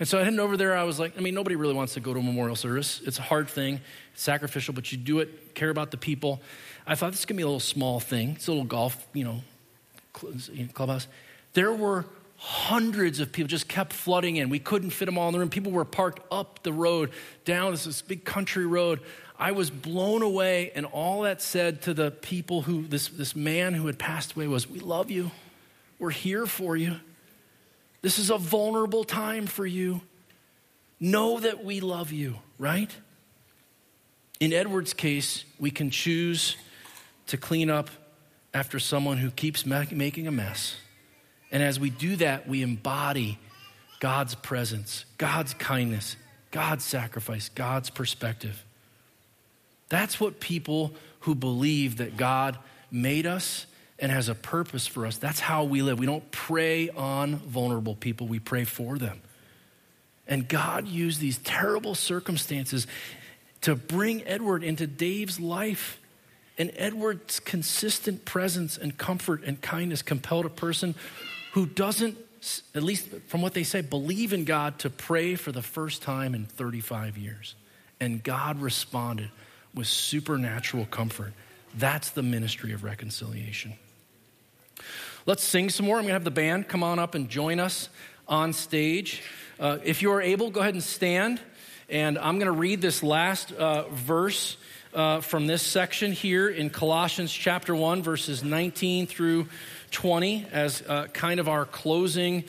And 0.00 0.08
so 0.08 0.18
I 0.18 0.24
headed 0.24 0.40
over 0.40 0.56
there. 0.56 0.74
I 0.76 0.84
was 0.84 0.98
like, 0.98 1.18
I 1.18 1.20
mean, 1.20 1.34
nobody 1.34 1.56
really 1.56 1.74
wants 1.74 1.92
to 1.94 2.00
go 2.00 2.14
to 2.14 2.18
a 2.18 2.22
memorial 2.22 2.56
service. 2.56 3.02
It's 3.04 3.18
a 3.18 3.22
hard 3.22 3.50
thing, 3.50 3.82
sacrificial, 4.20 4.74
but 4.74 4.92
you 4.92 4.98
do 4.98 5.18
it, 5.20 5.54
care 5.54 5.70
about 5.70 5.90
the 5.90 5.96
people. 5.96 6.40
I 6.86 6.94
thought 6.94 7.12
this 7.12 7.24
could 7.24 7.36
be 7.36 7.42
a 7.42 7.46
little 7.46 7.60
small 7.60 8.00
thing. 8.00 8.30
It's 8.30 8.46
a 8.46 8.50
little 8.50 8.66
golf, 8.66 9.06
you 9.12 9.24
know, 9.24 9.42
clubhouse. 10.74 11.08
There 11.54 11.72
were 11.72 12.04
hundreds 12.36 13.20
of 13.20 13.32
people 13.32 13.48
just 13.48 13.68
kept 13.68 13.92
flooding 13.92 14.36
in. 14.36 14.48
We 14.48 14.58
couldn't 14.58 14.90
fit 14.90 15.06
them 15.06 15.18
all 15.18 15.28
in 15.28 15.32
the 15.32 15.38
room. 15.38 15.50
People 15.50 15.72
were 15.72 15.84
parked 15.84 16.22
up 16.32 16.62
the 16.62 16.72
road, 16.72 17.10
down 17.44 17.72
this, 17.72 17.84
this 17.84 18.02
big 18.02 18.24
country 18.24 18.66
road. 18.66 19.00
I 19.38 19.52
was 19.52 19.70
blown 19.70 20.22
away, 20.22 20.70
and 20.74 20.84
all 20.86 21.22
that 21.22 21.40
said 21.40 21.82
to 21.82 21.94
the 21.94 22.10
people 22.10 22.62
who, 22.62 22.86
this, 22.86 23.08
this 23.08 23.34
man 23.34 23.72
who 23.72 23.86
had 23.86 23.98
passed 23.98 24.36
away 24.36 24.46
was, 24.46 24.68
We 24.68 24.80
love 24.80 25.10
you. 25.10 25.30
We're 25.98 26.10
here 26.10 26.46
for 26.46 26.76
you. 26.76 26.96
This 28.02 28.18
is 28.18 28.30
a 28.30 28.38
vulnerable 28.38 29.04
time 29.04 29.46
for 29.46 29.66
you. 29.66 30.02
Know 30.98 31.40
that 31.40 31.64
we 31.64 31.80
love 31.80 32.12
you, 32.12 32.36
right? 32.58 32.90
In 34.40 34.54
Edward's 34.54 34.94
case, 34.94 35.44
we 35.58 35.70
can 35.70 35.90
choose 35.90 36.56
to 37.26 37.36
clean 37.36 37.68
up 37.68 37.90
after 38.54 38.78
someone 38.78 39.18
who 39.18 39.30
keeps 39.30 39.66
making 39.66 40.26
a 40.26 40.32
mess. 40.32 40.76
And 41.52 41.62
as 41.62 41.78
we 41.78 41.90
do 41.90 42.16
that, 42.16 42.48
we 42.48 42.62
embody 42.62 43.38
God's 44.00 44.34
presence, 44.34 45.04
God's 45.18 45.52
kindness, 45.54 46.16
God's 46.50 46.84
sacrifice, 46.84 47.50
God's 47.50 47.90
perspective. 47.90 48.64
That's 49.90 50.18
what 50.18 50.40
people 50.40 50.94
who 51.20 51.34
believe 51.34 51.98
that 51.98 52.16
God 52.16 52.58
made 52.90 53.26
us 53.26 53.66
and 53.98 54.10
has 54.10 54.30
a 54.30 54.34
purpose 54.34 54.86
for 54.86 55.04
us, 55.04 55.18
that's 55.18 55.40
how 55.40 55.64
we 55.64 55.82
live. 55.82 55.98
We 55.98 56.06
don't 56.06 56.28
prey 56.30 56.88
on 56.88 57.36
vulnerable 57.36 57.94
people, 57.94 58.26
we 58.26 58.38
pray 58.38 58.64
for 58.64 58.96
them. 58.96 59.20
And 60.26 60.48
God 60.48 60.88
used 60.88 61.20
these 61.20 61.36
terrible 61.38 61.94
circumstances 61.94 62.86
to 63.62 63.74
bring 63.74 64.26
Edward 64.26 64.62
into 64.62 64.86
Dave's 64.86 65.38
life. 65.40 65.98
And 66.58 66.72
Edward's 66.76 67.40
consistent 67.40 68.24
presence 68.24 68.76
and 68.76 68.96
comfort 68.96 69.42
and 69.44 69.60
kindness 69.60 70.02
compelled 70.02 70.44
a 70.44 70.50
person 70.50 70.94
who 71.52 71.64
doesn't, 71.64 72.18
at 72.74 72.82
least 72.82 73.08
from 73.28 73.40
what 73.40 73.54
they 73.54 73.62
say, 73.62 73.80
believe 73.80 74.32
in 74.32 74.44
God 74.44 74.78
to 74.80 74.90
pray 74.90 75.36
for 75.36 75.52
the 75.52 75.62
first 75.62 76.02
time 76.02 76.34
in 76.34 76.44
35 76.44 77.16
years. 77.16 77.54
And 77.98 78.22
God 78.22 78.60
responded 78.60 79.30
with 79.74 79.86
supernatural 79.86 80.86
comfort. 80.86 81.32
That's 81.74 82.10
the 82.10 82.22
ministry 82.22 82.72
of 82.72 82.84
reconciliation. 82.84 83.74
Let's 85.26 85.44
sing 85.44 85.70
some 85.70 85.86
more. 85.86 85.96
I'm 85.96 86.02
going 86.02 86.08
to 86.08 86.14
have 86.14 86.24
the 86.24 86.30
band 86.30 86.68
come 86.68 86.82
on 86.82 86.98
up 86.98 87.14
and 87.14 87.28
join 87.28 87.60
us 87.60 87.88
on 88.26 88.52
stage. 88.52 89.22
Uh, 89.58 89.78
if 89.84 90.02
you 90.02 90.12
are 90.12 90.22
able, 90.22 90.50
go 90.50 90.60
ahead 90.60 90.74
and 90.74 90.82
stand. 90.82 91.40
And 91.90 92.18
I'm 92.18 92.38
going 92.38 92.46
to 92.46 92.52
read 92.52 92.80
this 92.80 93.02
last 93.02 93.50
uh, 93.50 93.88
verse 93.88 94.56
uh, 94.94 95.22
from 95.22 95.48
this 95.48 95.60
section 95.60 96.12
here 96.12 96.48
in 96.48 96.70
Colossians 96.70 97.32
chapter 97.32 97.74
1, 97.74 98.04
verses 98.04 98.44
19 98.44 99.08
through 99.08 99.48
20, 99.90 100.46
as 100.52 100.82
uh, 100.82 101.08
kind 101.12 101.40
of 101.40 101.48
our 101.48 101.64
closing 101.64 102.44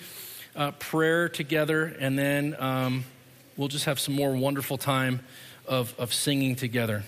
uh, 0.56 0.70
prayer 0.74 1.28
together, 1.28 1.86
and 2.00 2.20
then 2.20 2.56
um, 2.60 3.04
we'll 3.58 3.68
just 3.68 3.86
have 3.86 4.00
some 4.00 4.14
more 4.14 4.36
wonderful 4.36 4.78
time 4.78 5.22
of, 5.68 5.96
of 5.98 6.14
singing 6.14 6.56
together. 6.56 7.04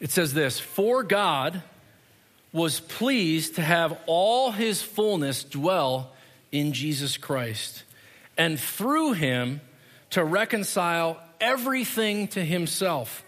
It 0.00 0.10
says 0.10 0.34
this 0.34 0.60
For 0.60 1.02
God 1.02 1.62
was 2.52 2.80
pleased 2.80 3.54
to 3.54 3.62
have 3.62 3.98
all 4.04 4.50
his 4.50 4.82
fullness 4.82 5.44
dwell 5.44 6.12
in 6.52 6.74
Jesus 6.74 7.16
Christ, 7.16 7.84
and 8.36 8.58
through 8.58 9.12
him 9.12 9.60
to 10.10 10.24
reconcile 10.24 11.20
everything 11.40 12.28
to 12.28 12.44
himself, 12.44 13.24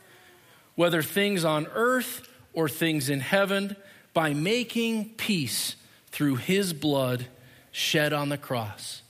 whether 0.75 1.03
things 1.03 1.45
on 1.45 1.67
earth 1.75 2.29
or 2.53 2.69
things 2.69 3.11
in 3.11 3.21
heaven, 3.21 3.77
by 4.15 4.35
making 4.35 5.11
peace 5.17 5.77
through 6.09 6.37
his 6.37 6.73
blood 6.73 7.27
shed 7.71 8.13
on 8.13 8.29
the 8.29 8.39
cross. 8.39 9.03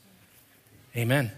Amen. 0.97 1.31